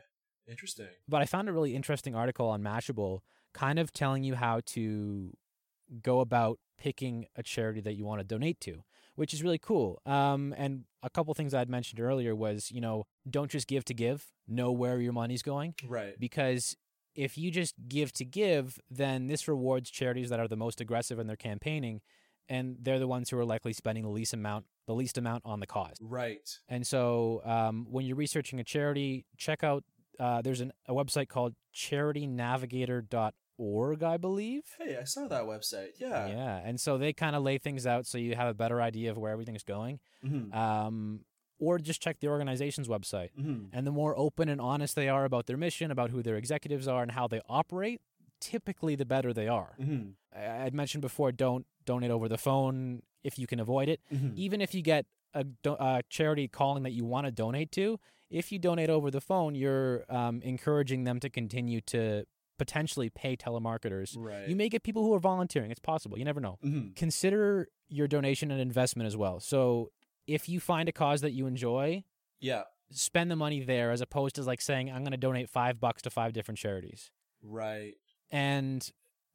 interesting. 0.49 0.89
But 1.09 1.23
I 1.23 1.27
found 1.27 1.49
a 1.49 1.53
really 1.53 1.75
interesting 1.75 2.15
article 2.15 2.49
on 2.49 2.63
Mashable 2.63 3.21
kind 3.53 3.79
of 3.79 3.93
telling 3.93 4.25
you 4.25 4.35
how 4.35 4.61
to 4.67 5.33
go 6.03 6.21
about 6.21 6.59
picking 6.79 7.27
a 7.37 7.43
charity 7.43 7.81
that 7.81 7.95
you 7.95 8.05
want 8.05 8.21
to 8.21 8.25
donate 8.25 8.61
to, 8.61 8.85
which 9.15 9.33
is 9.33 9.43
really 9.43 9.59
cool. 9.59 10.01
Um, 10.07 10.55
and 10.57 10.85
a 11.03 11.11
couple 11.11 11.33
things 11.35 11.55
I 11.55 11.61
had 11.61 11.69
mentioned 11.69 12.01
earlier 12.01 12.35
was, 12.35 12.71
you 12.71 12.81
know, 12.81 13.05
don't 13.29 13.51
just 13.51 13.69
give 13.69 13.85
to 13.87 13.95
give, 13.95 14.33
know 14.49 14.73
where 14.73 15.01
your 15.01 15.13
money's 15.13 15.43
going. 15.43 15.75
Right. 15.87 16.19
Because 16.19 16.77
if 17.15 17.39
you 17.39 17.51
just 17.51 17.75
give 17.89 18.13
to 18.15 18.25
give, 18.25 18.79
then 18.91 19.29
this 19.29 19.47
rewards 19.47 19.91
charities 19.91 20.31
that 20.31 20.41
are 20.41 20.49
the 20.49 20.57
most 20.57 20.81
aggressive 20.81 21.19
in 21.19 21.27
their 21.27 21.37
campaigning, 21.37 22.01
and 22.49 22.77
they're 22.81 22.99
the 22.99 23.07
ones 23.07 23.31
who 23.31 23.39
are 23.39 23.45
likely 23.45 23.73
spending 23.73 24.05
the 24.05 24.11
least 24.11 24.35
amount, 24.35 24.67
the 24.87 24.95
least 24.95 25.17
amount 25.17 25.43
on 25.47 25.61
the 25.61 25.67
cause. 25.67 25.97
Right. 26.01 26.59
And 26.69 26.87
so 26.87 27.41
um, 27.45 27.87
when 27.89 28.05
you're 28.05 28.17
researching 28.17 28.59
a 28.59 28.65
charity, 28.65 29.27
check 29.39 29.63
out 29.63 29.85
uh, 30.21 30.43
there's 30.43 30.61
an, 30.61 30.73
a 30.87 30.93
website 30.95 31.29
called 31.29 31.55
charitynavigator.org, 31.75 34.03
I 34.03 34.17
believe. 34.17 34.63
Hey, 34.79 34.97
I 35.01 35.05
saw 35.05 35.27
that 35.29 35.45
website. 35.45 35.91
Yeah. 35.99 36.27
Yeah. 36.27 36.61
And 36.65 36.81
so 36.81 36.99
they 36.99 37.13
kind 37.13 37.37
of 37.37 37.43
lay 37.43 37.59
things 37.59 37.87
out 37.87 38.07
so 38.07 38.19
you 38.19 38.35
have 38.35 38.49
a 38.49 38.55
better 38.55 38.81
idea 38.81 39.11
of 39.11 39.19
where 39.19 39.33
everything's 39.33 39.63
going. 39.63 40.01
Mhm. 40.25 40.55
Um, 40.55 41.21
or 41.59 41.79
just 41.79 42.03
check 42.03 42.19
the 42.21 42.29
organization's 42.29 42.89
website. 42.89 43.31
Mhm. 43.39 43.69
And 43.73 43.87
the 43.87 43.93
more 43.93 44.17
open 44.19 44.49
and 44.49 44.61
honest 44.61 44.97
they 44.97 45.09
are 45.09 45.25
about 45.25 45.47
their 45.47 45.57
mission, 45.57 45.91
about 45.91 46.11
who 46.11 46.23
their 46.23 46.37
executives 46.37 46.89
are, 46.89 47.03
and 47.03 47.13
how 47.13 47.29
they 47.29 47.41
operate, 47.49 48.01
typically 48.41 48.97
the 48.97 49.07
better 49.07 49.33
they 49.33 49.49
are. 49.49 49.77
Mhm. 49.81 50.15
I- 50.35 50.65
I'd 50.65 50.75
mentioned 50.75 51.03
before 51.03 51.31
don't 51.33 51.67
donate 51.85 52.11
over 52.11 52.29
the 52.29 52.39
phone 52.39 53.03
if 53.23 53.39
you 53.39 53.47
can 53.47 53.61
avoid 53.61 53.89
it 53.89 54.01
Mhm. 54.13 54.35
even 54.37 54.61
if 54.61 54.75
you 54.75 54.83
get 54.83 55.07
a, 55.33 55.45
do- 55.45 55.77
a 55.81 56.03
charity 56.09 56.47
calling 56.49 56.83
that 56.85 56.93
you 56.93 57.05
want 57.05 57.27
to 57.27 57.31
donate 57.33 57.71
to, 57.73 57.99
if 58.35 58.51
you 58.53 58.59
donate 58.59 58.91
over 58.91 59.11
the 59.11 59.21
phone, 59.21 59.55
you're 59.55 60.05
um, 60.09 60.41
encouraging 60.43 61.05
them 61.05 61.21
to 61.21 61.31
continue 61.31 61.81
to 61.83 62.25
potentially 62.59 63.09
pay 63.11 63.37
telemarketers. 63.37 64.15
Right. 64.19 64.49
You 64.49 64.57
may 64.57 64.69
get 64.69 64.83
people 64.83 65.03
who 65.05 65.13
are 65.15 65.19
volunteering. 65.21 65.71
It's 65.71 65.81
possible. 65.81 66.19
You 66.19 66.25
never 66.25 66.41
know. 66.41 66.59
Mhm. 66.65 66.95
Consider 66.97 67.69
your 67.89 68.07
donation 68.09 68.51
an 68.51 68.61
investment 68.61 69.07
as 69.07 69.17
well. 69.17 69.41
So 69.41 69.91
if 70.27 70.49
you 70.49 70.61
find 70.61 70.89
a 70.89 70.93
cause 70.93 71.21
that 71.21 71.33
you 71.33 71.47
enjoy, 71.47 72.05
Yeah. 72.41 72.65
spend 72.91 73.31
the 73.31 73.37
money 73.37 73.61
there 73.65 73.91
as 73.91 74.01
opposed 74.01 74.35
to 74.37 74.43
like 74.43 74.61
saying, 74.61 74.91
I'm 74.91 75.03
going 75.03 75.11
to 75.13 75.17
donate 75.17 75.49
five 75.49 75.81
bucks 75.81 76.03
to 76.03 76.11
five 76.11 76.33
different 76.33 76.59
charities. 76.59 77.11
Right. 77.43 77.95
And 78.31 78.89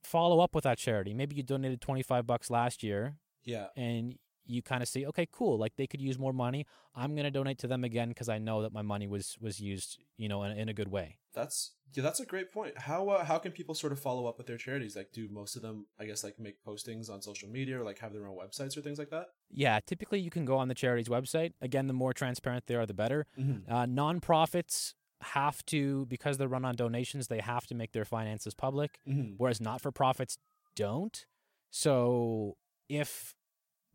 follow 0.04 0.40
up 0.40 0.56
with 0.56 0.64
that 0.64 0.78
charity. 0.78 1.14
Maybe 1.14 1.36
you 1.36 1.44
donated 1.44 1.82
25 1.82 2.26
bucks 2.26 2.50
last 2.50 2.84
year 2.84 3.18
Yeah. 3.44 3.68
and 3.76 4.18
you 4.50 4.62
kind 4.62 4.82
of 4.82 4.90
see, 4.90 5.06
okay, 5.06 5.28
cool, 5.32 5.58
like 5.58 5.76
they 5.78 5.88
could 5.88 6.02
use 6.02 6.18
more 6.18 6.34
money. 6.34 6.66
I'm 6.96 7.16
gonna 7.16 7.32
donate 7.32 7.60
to 7.60 7.68
them 7.68 7.84
again 7.84 8.10
because 8.10 8.30
I 8.30 8.40
know 8.40 8.62
that 8.64 8.74
my 8.74 8.82
money 8.82 9.08
was 9.08 9.38
was 9.40 9.60
used, 9.60 10.00
you 10.18 10.28
know, 10.28 10.44
in, 10.44 10.58
in 10.58 10.70
a 10.70 10.74
good 10.74 10.90
way. 10.90 11.20
That's 11.34 11.72
yeah. 11.96 12.04
That's 12.04 12.20
a 12.20 12.26
great 12.26 12.52
point. 12.52 12.78
How 12.78 13.10
uh, 13.10 13.24
how 13.26 13.38
can 13.40 13.52
people 13.52 13.76
sort 13.76 13.94
of 13.94 14.00
follow 14.00 14.26
up 14.28 14.38
with 14.38 14.48
their 14.48 14.58
charities? 14.58 14.96
Like, 14.96 15.12
do 15.12 15.28
most 15.32 15.56
of 15.56 15.62
them, 15.62 15.86
I 16.00 16.06
guess, 16.06 16.24
like 16.24 16.40
make 16.40 16.64
postings 16.64 17.10
on 17.10 17.22
social 17.22 17.50
media 17.50 17.80
or 17.80 17.84
like 17.84 18.00
have 18.00 18.14
their 18.14 18.28
own 18.28 18.38
websites 18.38 18.76
or 18.78 18.82
things 18.82 19.00
like 19.00 19.10
that? 19.12 19.28
Yeah, 19.52 19.80
typically 19.86 20.20
you 20.20 20.30
can 20.30 20.46
go 20.46 20.58
on 20.58 20.68
the 20.68 20.76
charity's 20.76 21.08
website. 21.10 21.54
Again, 21.62 21.88
the 21.88 21.94
more 21.94 22.14
transparent 22.14 22.66
they 22.68 22.76
are, 22.76 22.86
the 22.86 22.94
better. 22.94 23.26
Mm-hmm. 23.40 23.72
Uh, 23.72 23.86
nonprofits 23.86 24.94
have 25.22 25.66
to 25.68 26.06
because 26.08 26.38
they're 26.38 26.48
run 26.48 26.64
on 26.66 26.76
donations, 26.76 27.28
they 27.28 27.40
have 27.42 27.68
to 27.68 27.76
make 27.76 27.92
their 27.92 28.06
finances 28.06 28.54
public, 28.54 29.00
Mm-hmm. 29.08 29.34
whereas 29.38 29.60
not 29.60 29.82
for 29.82 29.92
profits 29.92 30.38
don't. 30.76 31.26
So 31.72 32.56
if 32.88 33.36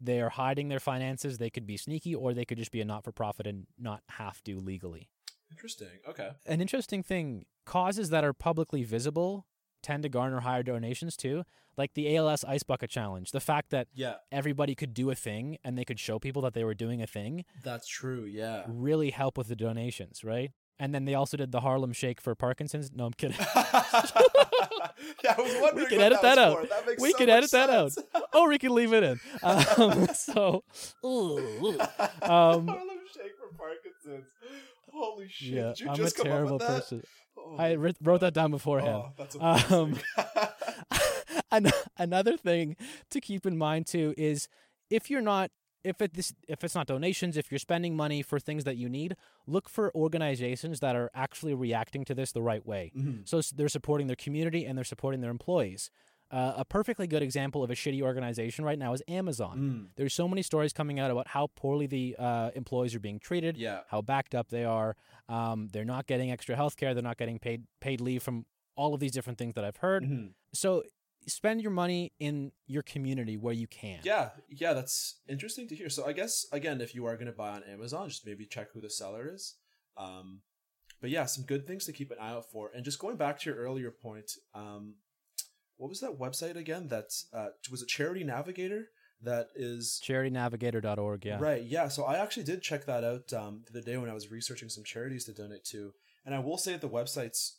they're 0.04 0.28
hiding 0.30 0.68
their 0.68 0.80
finances, 0.80 1.38
they 1.38 1.50
could 1.50 1.66
be 1.66 1.76
sneaky 1.76 2.14
or 2.14 2.34
they 2.34 2.44
could 2.44 2.58
just 2.58 2.70
be 2.72 2.80
a 2.80 2.84
not 2.84 3.04
for 3.04 3.12
profit 3.12 3.46
and 3.46 3.66
not 3.78 4.02
have 4.10 4.42
to 4.44 4.58
legally. 4.58 5.08
Interesting. 5.50 5.88
Okay. 6.08 6.30
An 6.46 6.60
interesting 6.60 7.02
thing 7.02 7.46
causes 7.64 8.10
that 8.10 8.24
are 8.24 8.32
publicly 8.32 8.82
visible 8.82 9.46
tend 9.82 10.02
to 10.02 10.08
garner 10.08 10.40
higher 10.40 10.62
donations 10.62 11.16
too. 11.16 11.44
Like 11.76 11.94
the 11.94 12.16
ALS 12.16 12.44
Ice 12.44 12.62
Bucket 12.62 12.88
Challenge. 12.90 13.30
The 13.30 13.40
fact 13.40 13.70
that 13.70 13.88
Yeah, 13.92 14.14
everybody 14.32 14.74
could 14.74 14.94
do 14.94 15.10
a 15.10 15.14
thing 15.14 15.58
and 15.64 15.76
they 15.76 15.84
could 15.84 15.98
show 16.00 16.18
people 16.18 16.42
that 16.42 16.54
they 16.54 16.64
were 16.64 16.74
doing 16.74 17.02
a 17.02 17.06
thing 17.06 17.44
that's 17.62 17.86
true. 17.88 18.24
Yeah. 18.24 18.62
really 18.66 19.10
help 19.10 19.36
with 19.36 19.48
the 19.48 19.56
donations, 19.56 20.22
right? 20.24 20.52
And 20.78 20.94
then 20.94 21.04
they 21.04 21.14
also 21.14 21.36
did 21.36 21.52
the 21.52 21.60
Harlem 21.60 21.92
Shake 21.92 22.20
for 22.20 22.34
Parkinson's. 22.34 22.90
No, 22.92 23.06
I'm 23.06 23.12
kidding. 23.12 23.36
yeah, 25.24 25.34
I 25.36 25.40
was 25.40 25.54
wondering. 25.60 25.84
we 25.84 25.90
can 25.90 26.00
edit 26.00 26.22
that, 26.22 26.36
was 26.36 26.38
out. 26.38 26.68
That 26.86 27.00
we 27.00 27.10
so 27.10 27.18
can 27.18 27.28
edit 27.30 27.50
that 27.52 27.70
out. 27.70 27.92
sense. 27.92 28.06
or 28.34 28.48
we 28.48 28.58
can 28.58 28.74
leave 28.74 28.92
it 28.92 29.02
in. 29.04 29.20
Um, 29.42 30.06
so, 30.14 30.64
ooh, 31.04 31.78
Um, 32.22 32.66
Harlem 32.68 32.98
Shake 33.12 33.32
for 33.38 33.56
Parkinson's. 33.56 34.28
Holy 34.92 35.26
shit! 35.28 35.48
yeah, 35.54 35.68
Did 35.68 35.80
you 35.80 35.86
I'm 35.88 35.94
a 35.94 35.96
just 35.96 36.16
come 36.16 36.26
up 36.28 36.32
terrible 36.32 36.58
with 36.58 36.66
that? 36.68 36.80
person. 36.82 37.02
Oh, 37.36 37.56
I 37.58 37.74
wrote 37.74 38.20
that 38.20 38.32
down 38.34 38.50
beforehand. 38.52 39.02
oh, 39.06 39.12
that's 39.18 39.36
Um. 39.72 39.98
An- 41.50 41.70
another 41.98 42.36
thing 42.36 42.76
to 43.10 43.20
keep 43.20 43.46
in 43.46 43.56
mind 43.56 43.86
too 43.86 44.14
is 44.16 44.48
if 44.90 45.08
you're 45.10 45.20
not 45.20 45.50
if 45.84 46.00
it 46.02 46.14
this 46.14 46.32
if 46.48 46.64
it's 46.64 46.74
not 46.74 46.86
donations 46.86 47.36
if 47.36 47.50
you're 47.52 47.58
spending 47.58 47.94
money 47.94 48.22
for 48.22 48.40
things 48.40 48.64
that 48.64 48.76
you 48.76 48.88
need 48.88 49.16
look 49.46 49.68
for 49.68 49.94
organizations 49.94 50.80
that 50.80 50.96
are 50.96 51.10
actually 51.14 51.54
reacting 51.54 52.04
to 52.04 52.14
this 52.14 52.32
the 52.32 52.42
right 52.42 52.64
way 52.66 52.90
Mhm. 52.96 53.28
so 53.28 53.40
they're 53.54 53.68
supporting 53.68 54.06
their 54.06 54.16
community 54.16 54.64
and 54.64 54.76
they're 54.76 54.84
supporting 54.84 55.20
their 55.20 55.30
employees 55.30 55.90
uh, 56.30 56.54
a 56.56 56.64
perfectly 56.64 57.06
good 57.06 57.22
example 57.22 57.62
of 57.62 57.70
a 57.70 57.74
shitty 57.74 58.00
organization 58.02 58.64
right 58.64 58.78
now 58.78 58.92
is 58.94 59.02
amazon 59.08 59.58
Mm, 59.58 59.88
there's 59.96 60.14
so 60.14 60.26
many 60.26 60.42
stories 60.42 60.72
coming 60.72 60.98
out 60.98 61.10
about 61.10 61.28
how 61.28 61.48
poorly 61.54 61.86
the 61.86 62.16
uh, 62.18 62.50
employees 62.54 62.94
are 62.94 63.00
being 63.00 63.18
treated 63.20 63.56
yeah. 63.56 63.80
how 63.88 64.00
backed 64.02 64.34
up 64.34 64.48
they 64.48 64.64
are. 64.64 64.96
Um, 65.28 65.68
they're 65.72 65.84
not 65.84 66.06
getting 66.06 66.30
extra 66.30 66.54
health 66.56 66.76
care. 66.76 66.92
They're 66.94 67.02
not 67.02 67.18
getting 67.18 67.38
paid 67.38 67.64
paid 67.80 68.00
leave 68.00 68.22
from 68.22 68.46
all 68.76 68.92
of 68.94 69.00
these 69.00 69.12
different 69.12 69.38
things 69.38 69.54
that 69.54 69.64
I've 69.64 69.76
heard. 69.76 70.02
Mhm. 70.04 70.32
So 70.52 70.82
spend 71.26 71.62
your 71.62 71.70
money 71.70 72.12
in 72.18 72.52
your 72.66 72.82
community 72.82 73.36
where 73.36 73.54
you 73.54 73.66
can. 73.66 74.00
Yeah, 74.02 74.30
yeah, 74.48 74.72
that's 74.72 75.20
interesting 75.28 75.68
to 75.68 75.74
hear. 75.74 75.88
So 75.88 76.06
I 76.06 76.12
guess 76.12 76.46
again, 76.52 76.80
if 76.80 76.94
you 76.94 77.06
are 77.06 77.14
going 77.14 77.26
to 77.26 77.32
buy 77.32 77.50
on 77.50 77.62
Amazon, 77.64 78.08
just 78.08 78.26
maybe 78.26 78.46
check 78.46 78.72
who 78.72 78.80
the 78.80 78.90
seller 78.90 79.30
is. 79.32 79.54
Um, 79.96 80.40
but 81.00 81.10
yeah, 81.10 81.26
some 81.26 81.44
good 81.44 81.66
things 81.66 81.84
to 81.86 81.92
keep 81.92 82.10
an 82.10 82.18
eye 82.20 82.30
out 82.30 82.50
for. 82.50 82.70
And 82.74 82.84
just 82.84 82.98
going 82.98 83.16
back 83.16 83.38
to 83.40 83.50
your 83.50 83.58
earlier 83.58 83.90
point, 83.90 84.32
um, 84.54 84.94
what 85.76 85.88
was 85.88 86.00
that 86.00 86.18
website 86.18 86.56
again? 86.56 86.88
That 86.88 87.12
uh, 87.32 87.48
was 87.70 87.82
a 87.82 87.86
Charity 87.86 88.24
Navigator. 88.24 88.88
That 89.22 89.48
is 89.54 90.02
CharityNavigator.org. 90.06 91.24
Yeah. 91.24 91.38
Right, 91.40 91.62
yeah. 91.62 91.88
So 91.88 92.04
I 92.04 92.16
actually 92.18 92.44
did 92.44 92.62
check 92.62 92.84
that 92.86 93.04
out 93.04 93.32
um, 93.32 93.64
the 93.72 93.80
day 93.80 93.96
when 93.96 94.10
I 94.10 94.14
was 94.14 94.30
researching 94.30 94.68
some 94.68 94.84
charities 94.84 95.24
to 95.24 95.32
donate 95.32 95.64
to, 95.66 95.92
and 96.24 96.34
I 96.34 96.38
will 96.40 96.58
say 96.58 96.72
that 96.72 96.80
the 96.80 96.88
website's 96.88 97.58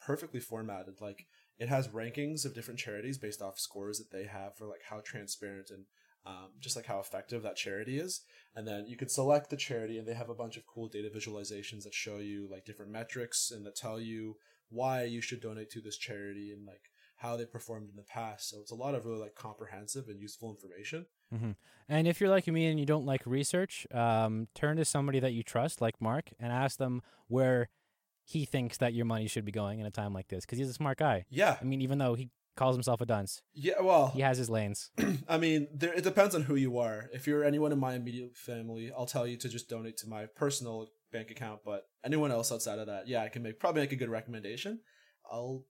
perfectly 0.00 0.40
formatted. 0.40 1.00
Like 1.00 1.26
it 1.58 1.68
has 1.68 1.88
rankings 1.88 2.44
of 2.44 2.54
different 2.54 2.80
charities 2.80 3.18
based 3.18 3.42
off 3.42 3.58
scores 3.58 3.98
that 3.98 4.10
they 4.10 4.24
have 4.24 4.56
for 4.56 4.66
like 4.66 4.82
how 4.88 5.00
transparent 5.04 5.70
and 5.70 5.84
um, 6.26 6.50
just 6.58 6.76
like 6.76 6.86
how 6.86 6.98
effective 6.98 7.42
that 7.42 7.56
charity 7.56 7.98
is. 7.98 8.22
And 8.54 8.66
then 8.66 8.86
you 8.86 8.96
can 8.96 9.08
select 9.08 9.48
the 9.48 9.56
charity, 9.56 9.98
and 9.98 10.08
they 10.08 10.14
have 10.14 10.28
a 10.28 10.34
bunch 10.34 10.56
of 10.56 10.66
cool 10.66 10.88
data 10.88 11.08
visualizations 11.08 11.84
that 11.84 11.94
show 11.94 12.18
you 12.18 12.48
like 12.50 12.64
different 12.64 12.90
metrics 12.90 13.50
and 13.50 13.64
that 13.64 13.76
tell 13.76 14.00
you 14.00 14.36
why 14.68 15.04
you 15.04 15.20
should 15.20 15.40
donate 15.40 15.70
to 15.70 15.80
this 15.80 15.96
charity 15.96 16.52
and 16.52 16.66
like 16.66 16.90
how 17.18 17.36
they 17.36 17.46
performed 17.46 17.88
in 17.88 17.96
the 17.96 18.02
past. 18.02 18.50
So 18.50 18.58
it's 18.60 18.72
a 18.72 18.76
lot 18.76 18.94
of 18.94 19.06
really 19.06 19.20
like 19.20 19.34
comprehensive 19.34 20.08
and 20.08 20.20
useful 20.20 20.50
information. 20.50 21.06
And 21.88 22.08
if 22.08 22.20
you're 22.20 22.30
like 22.30 22.46
me 22.48 22.66
and 22.66 22.78
you 22.80 22.86
don't 22.86 23.06
like 23.06 23.22
research, 23.24 23.86
um, 23.92 24.48
turn 24.54 24.76
to 24.76 24.84
somebody 24.84 25.20
that 25.20 25.32
you 25.32 25.42
trust, 25.42 25.80
like 25.80 26.00
Mark, 26.00 26.30
and 26.40 26.52
ask 26.52 26.78
them 26.78 27.02
where 27.28 27.68
he 28.26 28.44
thinks 28.44 28.78
that 28.78 28.92
your 28.92 29.04
money 29.04 29.28
should 29.28 29.44
be 29.44 29.52
going 29.52 29.78
in 29.78 29.86
a 29.86 29.90
time 29.90 30.12
like 30.12 30.26
this, 30.26 30.44
because 30.44 30.58
he's 30.58 30.68
a 30.68 30.74
smart 30.74 30.98
guy. 30.98 31.24
Yeah, 31.30 31.56
I 31.60 31.64
mean, 31.64 31.80
even 31.80 31.98
though 31.98 32.14
he 32.14 32.30
calls 32.56 32.74
himself 32.74 33.00
a 33.00 33.06
dunce, 33.06 33.40
yeah. 33.54 33.80
Well, 33.80 34.08
he 34.08 34.20
has 34.20 34.36
his 34.36 34.50
lanes. 34.50 34.90
I 35.28 35.38
mean, 35.38 35.68
there, 35.72 35.94
it 35.94 36.02
depends 36.02 36.34
on 36.34 36.42
who 36.42 36.56
you 36.56 36.78
are. 36.78 37.08
If 37.12 37.28
you're 37.28 37.44
anyone 37.44 37.70
in 37.70 37.78
my 37.78 37.94
immediate 37.94 38.36
family, 38.36 38.90
I'll 38.96 39.06
tell 39.06 39.28
you 39.28 39.36
to 39.36 39.48
just 39.48 39.68
donate 39.68 39.96
to 39.98 40.08
my 40.08 40.26
personal 40.26 40.88
bank 41.12 41.30
account. 41.30 41.60
But 41.64 41.84
anyone 42.04 42.32
else 42.32 42.50
outside 42.50 42.80
of 42.80 42.88
that, 42.88 43.06
yeah, 43.06 43.22
I 43.22 43.28
can 43.28 43.44
make 43.44 43.60
probably 43.60 43.82
make 43.82 43.92
a 43.92 43.96
good 43.96 44.10
recommendation. 44.10 44.80
I'll 45.30 45.64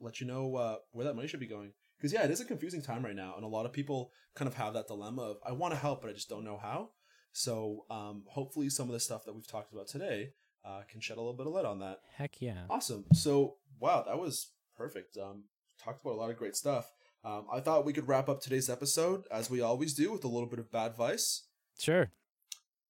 let 0.00 0.20
you 0.20 0.26
know 0.26 0.56
uh, 0.56 0.76
where 0.92 1.04
that 1.04 1.14
money 1.14 1.28
should 1.28 1.40
be 1.40 1.46
going. 1.46 1.72
Because 1.98 2.14
yeah, 2.14 2.24
it 2.24 2.30
is 2.30 2.40
a 2.40 2.46
confusing 2.46 2.80
time 2.80 3.04
right 3.04 3.16
now, 3.16 3.34
and 3.36 3.44
a 3.44 3.48
lot 3.48 3.66
of 3.66 3.72
people 3.72 4.12
kind 4.34 4.48
of 4.48 4.54
have 4.54 4.72
that 4.74 4.86
dilemma 4.86 5.22
of 5.22 5.36
I 5.46 5.52
want 5.52 5.74
to 5.74 5.80
help, 5.80 6.00
but 6.00 6.10
I 6.10 6.14
just 6.14 6.28
don't 6.28 6.44
know 6.44 6.58
how. 6.62 6.90
So 7.32 7.84
um, 7.90 8.22
hopefully, 8.28 8.70
some 8.70 8.88
of 8.88 8.94
the 8.94 9.00
stuff 9.00 9.24
that 9.26 9.34
we've 9.34 9.46
talked 9.46 9.72
about 9.72 9.88
today 9.88 10.30
uh, 10.64 10.82
can 10.90 11.00
shed 11.00 11.16
a 11.16 11.20
little 11.20 11.36
bit 11.36 11.46
of 11.46 11.52
light 11.52 11.64
on 11.64 11.80
that. 11.80 12.00
Heck 12.16 12.40
yeah. 12.40 12.64
Awesome. 12.68 13.04
So, 13.12 13.56
wow, 13.80 14.04
that 14.06 14.18
was 14.18 14.50
perfect. 14.76 15.16
Um, 15.16 15.44
talked 15.82 16.02
about 16.02 16.14
a 16.14 16.20
lot 16.20 16.30
of 16.30 16.36
great 16.36 16.56
stuff. 16.56 16.90
Um, 17.24 17.46
I 17.52 17.60
thought 17.60 17.84
we 17.84 17.92
could 17.92 18.08
wrap 18.08 18.28
up 18.28 18.40
today's 18.40 18.70
episode, 18.70 19.24
as 19.30 19.50
we 19.50 19.60
always 19.60 19.94
do, 19.94 20.12
with 20.12 20.24
a 20.24 20.28
little 20.28 20.48
bit 20.48 20.58
of 20.58 20.70
bad 20.70 20.92
advice. 20.92 21.44
Sure. 21.78 22.10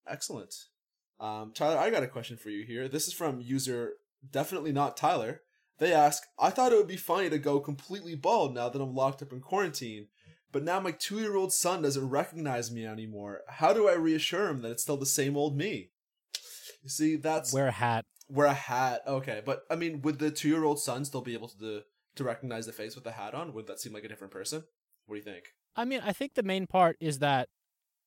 Excellent. 0.06 0.54
Um, 1.20 1.52
Tyler, 1.54 1.78
I 1.78 1.90
got 1.90 2.02
a 2.02 2.08
question 2.08 2.36
for 2.36 2.50
you 2.50 2.64
here. 2.64 2.88
This 2.88 3.08
is 3.08 3.14
from 3.14 3.40
user 3.40 3.94
definitely 4.28 4.72
not 4.72 4.96
Tyler. 4.96 5.42
They 5.78 5.92
ask, 5.92 6.24
I 6.38 6.50
thought 6.50 6.72
it 6.72 6.76
would 6.76 6.88
be 6.88 6.96
funny 6.96 7.30
to 7.30 7.38
go 7.38 7.60
completely 7.60 8.14
bald 8.14 8.54
now 8.54 8.68
that 8.68 8.82
I'm 8.82 8.94
locked 8.94 9.22
up 9.22 9.32
in 9.32 9.40
quarantine, 9.40 10.08
but 10.50 10.64
now 10.64 10.80
my 10.80 10.90
two 10.90 11.20
year 11.20 11.36
old 11.36 11.52
son 11.52 11.82
doesn't 11.82 12.08
recognize 12.08 12.70
me 12.70 12.84
anymore. 12.84 13.42
How 13.48 13.72
do 13.72 13.88
I 13.88 13.94
reassure 13.94 14.48
him 14.48 14.62
that 14.62 14.72
it's 14.72 14.82
still 14.82 14.96
the 14.96 15.06
same 15.06 15.36
old 15.36 15.56
me? 15.56 15.90
You 16.88 16.90
see, 16.90 17.16
that's 17.16 17.52
Wear 17.52 17.66
a 17.68 17.72
hat. 17.72 18.06
Wear 18.30 18.46
a 18.46 18.54
hat. 18.54 19.02
Okay, 19.06 19.42
but 19.44 19.64
I 19.70 19.76
mean, 19.76 20.00
would 20.02 20.18
the 20.18 20.30
two 20.30 20.48
year 20.48 20.64
old 20.64 20.80
son 20.80 21.04
still 21.04 21.20
be 21.20 21.34
able 21.34 21.48
to 21.48 21.82
to 22.16 22.24
recognize 22.24 22.64
the 22.64 22.72
face 22.72 22.94
with 22.94 23.04
the 23.04 23.12
hat 23.12 23.34
on? 23.34 23.52
Would 23.52 23.66
that 23.66 23.78
seem 23.78 23.92
like 23.92 24.04
a 24.04 24.08
different 24.08 24.32
person? 24.32 24.64
What 25.06 25.14
do 25.14 25.18
you 25.18 25.24
think? 25.24 25.52
I 25.76 25.84
mean, 25.84 26.00
I 26.02 26.12
think 26.12 26.34
the 26.34 26.42
main 26.42 26.66
part 26.66 26.96
is 26.98 27.18
that 27.18 27.48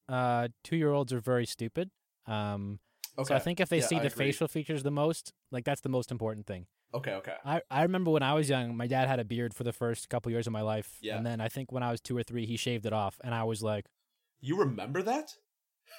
uh, 0.09 0.47
two 0.63 0.75
year 0.77 0.91
olds 0.91 1.13
are 1.13 1.19
very 1.19 1.45
stupid. 1.45 1.91
Um, 2.25 2.79
Okay. 3.17 3.27
So 3.27 3.35
I 3.35 3.39
think 3.39 3.59
if 3.59 3.67
they 3.67 3.79
Yeah, 3.79 3.87
see 3.87 3.97
I 3.97 3.99
the 3.99 4.07
agree. 4.07 4.27
facial 4.27 4.47
features 4.47 4.83
the 4.83 4.89
most, 4.91 5.33
like 5.51 5.65
that's 5.65 5.81
the 5.81 5.89
most 5.89 6.11
important 6.11 6.47
thing. 6.47 6.65
Okay, 6.93 7.11
okay. 7.15 7.35
I, 7.43 7.61
I 7.69 7.81
remember 7.83 8.09
when 8.09 8.23
I 8.23 8.33
was 8.33 8.49
young, 8.49 8.75
my 8.77 8.87
dad 8.87 9.09
had 9.09 9.19
a 9.19 9.25
beard 9.25 9.53
for 9.53 9.65
the 9.65 9.73
first 9.73 10.07
couple 10.07 10.31
years 10.31 10.47
of 10.47 10.53
my 10.53 10.61
life. 10.61 10.97
Yeah. 11.01 11.17
And 11.17 11.25
then 11.25 11.41
I 11.41 11.49
think 11.49 11.73
when 11.73 11.83
I 11.83 11.91
was 11.91 11.99
two 11.99 12.15
or 12.17 12.23
three, 12.23 12.45
he 12.45 12.55
shaved 12.55 12.85
it 12.85 12.93
off. 12.93 13.19
And 13.21 13.35
I 13.35 13.43
was 13.43 13.61
like, 13.61 13.87
You 14.39 14.57
remember 14.57 15.01
that? 15.03 15.35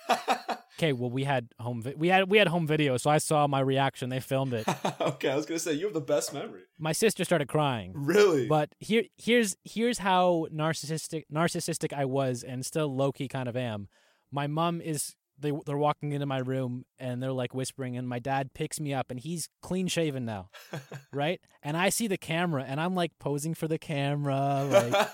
okay, 0.78 0.92
well, 0.92 1.10
we 1.10 1.24
had 1.24 1.48
home 1.60 1.82
vi- 1.82 1.94
we 1.96 2.08
had 2.08 2.28
we 2.30 2.38
had 2.38 2.48
home 2.48 2.66
video, 2.66 2.96
so 2.96 3.10
I 3.10 3.18
saw 3.18 3.46
my 3.46 3.60
reaction. 3.60 4.08
They 4.10 4.20
filmed 4.20 4.52
it. 4.52 4.66
okay, 5.00 5.30
I 5.30 5.36
was 5.36 5.46
gonna 5.46 5.58
say 5.58 5.72
you 5.74 5.84
have 5.86 5.94
the 5.94 6.00
best 6.00 6.32
memory. 6.32 6.62
my 6.78 6.92
sister 6.92 7.24
started 7.24 7.48
crying. 7.48 7.92
Really? 7.94 8.46
But 8.46 8.74
here 8.80 9.04
here's 9.16 9.56
here's 9.64 9.98
how 9.98 10.46
narcissistic 10.52 11.24
narcissistic 11.32 11.92
I 11.92 12.04
was 12.04 12.42
and 12.42 12.64
still 12.66 12.94
low 12.94 13.12
key 13.12 13.28
kind 13.28 13.48
of 13.48 13.56
am. 13.56 13.88
My 14.30 14.46
mom 14.46 14.80
is 14.80 15.14
they 15.42 15.52
they're 15.66 15.76
walking 15.76 16.12
into 16.12 16.26
my 16.26 16.38
room 16.38 16.84
and 16.98 17.22
they're 17.22 17.32
like 17.32 17.54
whispering 17.54 17.96
and 17.96 18.08
my 18.08 18.18
dad 18.18 18.54
picks 18.54 18.80
me 18.80 18.94
up 18.94 19.10
and 19.10 19.20
he's 19.20 19.48
clean 19.60 19.88
shaven 19.88 20.24
now, 20.24 20.48
right? 21.12 21.40
And 21.62 21.76
I 21.76 21.90
see 21.90 22.06
the 22.06 22.16
camera 22.16 22.64
and 22.66 22.80
I'm 22.80 22.94
like 22.94 23.12
posing 23.18 23.54
for 23.54 23.68
the 23.68 23.78
camera 23.78 24.64
like 24.70 25.08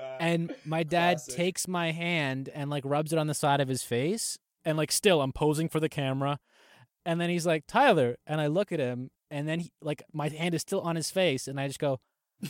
and 0.20 0.54
my 0.64 0.82
dad 0.82 1.18
Classic. 1.18 1.34
takes 1.36 1.68
my 1.68 1.92
hand 1.92 2.48
and 2.54 2.70
like 2.70 2.84
rubs 2.84 3.12
it 3.12 3.18
on 3.18 3.26
the 3.28 3.34
side 3.34 3.60
of 3.60 3.68
his 3.68 3.82
face 3.82 4.38
and 4.64 4.76
like 4.76 4.90
still 4.90 5.20
I'm 5.22 5.32
posing 5.32 5.68
for 5.68 5.78
the 5.80 5.88
camera 5.88 6.38
and 7.06 7.20
then 7.20 7.30
he's 7.30 7.46
like 7.46 7.64
Tyler 7.68 8.16
and 8.26 8.40
I 8.40 8.48
look 8.48 8.72
at 8.72 8.80
him 8.80 9.10
and 9.30 9.46
then 9.46 9.60
he, 9.60 9.70
like 9.80 10.02
my 10.12 10.28
hand 10.28 10.54
is 10.54 10.62
still 10.62 10.80
on 10.80 10.96
his 10.96 11.10
face 11.10 11.46
and 11.46 11.60
I 11.60 11.66
just 11.68 11.78
go 11.78 12.00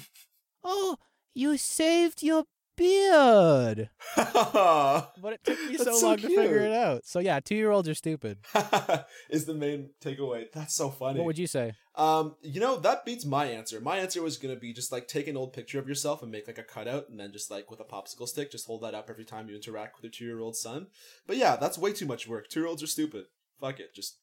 Oh, 0.64 0.96
you 1.34 1.56
saved 1.56 2.22
your 2.22 2.44
beard. 2.78 3.90
But 5.20 5.32
it 5.32 5.44
took 5.44 5.58
me 5.68 5.76
so, 5.76 5.84
so 5.92 6.06
long 6.06 6.16
to 6.18 6.28
figure 6.28 6.60
it 6.60 6.72
out. 6.72 7.04
So 7.04 7.18
yeah, 7.18 7.40
2-year-olds 7.40 7.88
are 7.88 7.94
stupid. 7.94 8.38
is 9.30 9.44
the 9.44 9.54
main 9.54 9.90
takeaway. 10.00 10.46
That's 10.52 10.74
so 10.74 10.90
funny. 10.90 11.18
What 11.18 11.26
would 11.26 11.38
you 11.38 11.46
say? 11.46 11.74
Um, 11.94 12.36
you 12.42 12.60
know, 12.60 12.78
that 12.78 13.04
beats 13.04 13.24
my 13.24 13.46
answer. 13.46 13.80
My 13.80 13.98
answer 13.98 14.22
was 14.22 14.36
gonna 14.36 14.56
be 14.56 14.72
just 14.72 14.92
like 14.92 15.08
take 15.08 15.26
an 15.26 15.36
old 15.36 15.52
picture 15.52 15.78
of 15.78 15.88
yourself 15.88 16.22
and 16.22 16.30
make 16.30 16.46
like 16.46 16.58
a 16.58 16.62
cutout 16.62 17.08
and 17.08 17.18
then 17.18 17.32
just 17.32 17.50
like 17.50 17.70
with 17.70 17.80
a 17.80 17.84
popsicle 17.84 18.28
stick, 18.28 18.52
just 18.52 18.66
hold 18.66 18.82
that 18.82 18.94
up 18.94 19.10
every 19.10 19.24
time 19.24 19.48
you 19.48 19.56
interact 19.56 19.96
with 19.96 20.04
your 20.04 20.12
two 20.12 20.24
year 20.24 20.40
old 20.40 20.56
son. 20.56 20.86
But 21.26 21.36
yeah, 21.36 21.56
that's 21.56 21.76
way 21.76 21.92
too 21.92 22.06
much 22.06 22.28
work. 22.28 22.48
Two 22.48 22.60
year 22.60 22.68
olds 22.68 22.82
are 22.82 22.86
stupid. 22.88 23.24
Fuck 23.60 23.80
it. 23.80 23.94
Just 23.94 24.18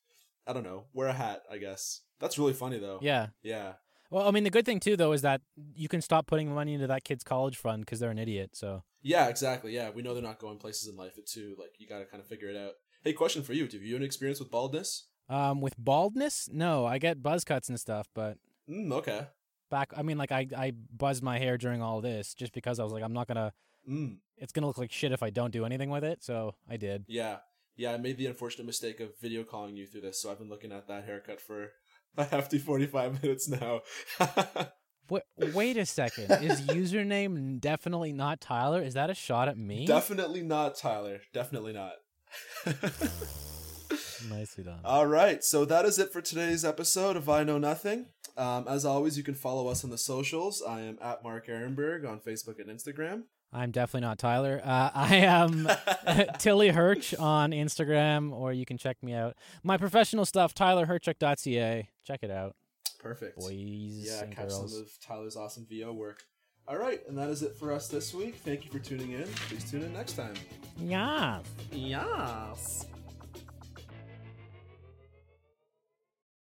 I 0.48 0.54
don't 0.54 0.64
know. 0.64 0.86
Wear 0.94 1.10
a 1.10 1.14
hat, 1.14 1.44
I 1.52 1.58
guess. 1.58 2.02
That's 2.20 2.40
really 2.40 2.54
funny 2.54 2.80
though. 2.80 3.00
Yeah. 3.02 3.28
Yeah. 3.44 3.74
Well, 4.16 4.30
I 4.30 4.32
mean, 4.32 4.46
the 4.46 4.50
good 4.50 4.66
thing 4.66 4.80
too, 4.80 4.96
though, 4.96 5.12
is 5.12 5.24
that 5.24 5.42
you 5.76 5.90
can 5.90 6.00
stop 6.00 6.26
putting 6.26 6.50
money 6.50 6.74
into 6.74 6.88
that 6.88 7.04
kid's 7.04 7.22
college 7.22 7.58
fund 7.58 7.82
because 7.86 8.00
they're 8.00 8.12
an 8.12 8.18
idiot. 8.18 8.52
So 8.54 8.84
Yeah, 9.02 9.28
exactly. 9.28 9.76
Yeah, 9.76 9.90
we 9.90 10.04
know 10.04 10.14
they're 10.14 10.24
not 10.24 10.40
going 10.40 10.58
places 10.58 10.88
in 10.88 10.96
life. 10.96 11.18
It 11.18 11.28
too. 11.28 11.58
Like 11.60 11.72
you 11.80 11.86
gotta 11.86 12.06
kind 12.06 12.22
of 12.22 12.28
figure 12.28 12.48
it 12.48 12.56
out. 12.56 12.76
Hey, 13.04 13.12
question 13.12 13.44
for 13.44 13.52
you: 13.52 13.68
Do 13.68 13.78
you 13.78 13.96
have 13.96 14.02
an 14.02 14.06
experience 14.06 14.40
with 14.40 14.50
baldness? 14.50 15.08
Um, 15.28 15.60
with 15.60 15.74
baldness, 15.78 16.48
no, 16.50 16.86
I 16.86 16.98
get 16.98 17.22
buzz 17.22 17.44
cuts 17.44 17.68
and 17.68 17.78
stuff, 17.78 18.08
but 18.16 18.38
Mm, 18.70 18.94
okay. 18.94 19.28
back, 19.70 19.92
I 19.98 20.02
mean, 20.02 20.18
like 20.18 20.32
I 20.32 20.48
I 20.56 20.72
buzzed 20.72 21.22
my 21.22 21.38
hair 21.38 21.58
during 21.58 21.82
all 21.82 22.00
this 22.00 22.34
just 22.34 22.54
because 22.54 22.80
I 22.80 22.86
was 22.86 22.94
like, 22.94 23.04
I'm 23.04 23.12
not 23.12 23.28
gonna 23.28 23.52
Mm, 23.86 24.20
It's 24.38 24.54
gonna 24.54 24.68
look 24.68 24.78
like 24.78 24.94
shit 24.94 25.12
if 25.12 25.24
I 25.24 25.30
don't 25.30 25.52
do 25.52 25.66
anything 25.66 25.90
with 25.90 26.06
it, 26.06 26.24
so 26.24 26.56
I 26.70 26.78
did. 26.78 27.04
yeah. 27.10 27.40
Yeah, 27.78 27.92
I 27.92 27.98
made 27.98 28.16
the 28.18 28.28
unfortunate 28.28 28.66
mistake 28.66 29.02
of 29.02 29.20
video 29.20 29.44
calling 29.44 29.76
you 29.76 29.86
through 29.86 30.02
this, 30.08 30.22
so 30.22 30.32
I've 30.32 30.40
been 30.40 30.48
looking 30.48 30.72
at 30.72 30.88
that 30.88 31.04
haircut 31.04 31.42
for 31.42 31.74
a 32.18 32.24
hefty 32.24 32.58
45 32.58 33.24
minutes 33.24 33.48
now. 33.50 33.82
Wait, 35.08 35.22
wait 35.54 35.78
a 35.78 35.86
second. 35.86 36.32
Is 36.44 36.62
username 36.62 37.60
definitely 37.60 38.12
not 38.12 38.42
Tyler? 38.42 38.82
Is 38.82 38.96
that 38.96 39.12
a 39.12 39.14
shot 39.14 39.48
at 39.48 39.56
me? 39.56 39.86
Definitely 39.86 40.42
not 40.42 40.76
Tyler. 40.76 41.20
Definitely 41.32 41.74
not. 41.74 41.94
Nicely 44.30 44.64
done. 44.64 44.80
All 44.84 45.06
right, 45.06 45.44
so 45.44 45.64
that 45.66 45.86
is 45.86 46.00
it 46.00 46.12
for 46.12 46.22
today's 46.22 46.66
episode 46.66 47.16
of 47.18 47.30
I 47.30 47.44
Know 47.44 47.60
Nothing. 47.60 48.08
Um, 48.36 48.68
as 48.68 48.84
always, 48.84 49.16
you 49.16 49.24
can 49.24 49.36
follow 49.36 49.68
us 49.68 49.84
on 49.84 49.92
the 49.92 49.98
socials. 49.98 50.64
I 50.68 50.82
am 50.82 50.98
at 51.02 51.24
Mark 51.24 51.48
Ehrenberg 51.48 52.10
on 52.10 52.20
Facebook 52.20 52.60
and 52.60 52.68
Instagram. 52.68 53.26
I'm 53.56 53.72
definitely 53.72 54.06
not 54.08 54.20
Tyler. 54.20 54.62
Uh, 54.64 54.90
I 54.96 55.16
am 55.16 55.68
Tilly 56.40 56.70
Hirsch 56.70 57.14
on 57.14 57.52
Instagram, 57.52 58.34
or 58.34 58.52
you 58.52 58.66
can 58.66 58.78
check 58.78 59.02
me 59.02 59.14
out. 59.14 59.36
My 59.64 59.78
professional 59.78 60.26
stuff, 60.26 60.54
tylerhirchuk.ca. 60.54 61.90
Check 62.04 62.20
it 62.22 62.32
out, 62.32 62.56
Perfect. 63.00 63.38
boys 63.40 63.54
yeah, 63.54 64.24
and 64.24 64.36
catch 64.36 64.50
girls. 64.50 64.74
some 64.74 64.82
of 64.82 64.90
Tyler's 65.00 65.36
awesome 65.38 65.66
VO 65.70 65.94
work. 65.94 66.24
All 66.68 66.78
right, 66.78 67.00
and 67.08 67.18
that 67.18 67.30
is 67.30 67.44
it 67.44 67.56
for 67.56 67.72
us 67.72 67.88
this 67.88 68.14
week. 68.14 68.36
Thank 68.44 68.66
you 68.66 68.72
for 68.72 68.80
tuning 68.80 69.12
in. 69.12 69.24
Please 69.48 69.70
tune 69.70 69.84
in 69.84 69.94
next 69.94 70.14
time. 70.14 70.34
Yeah. 70.80 71.40
Yes. 71.72 72.88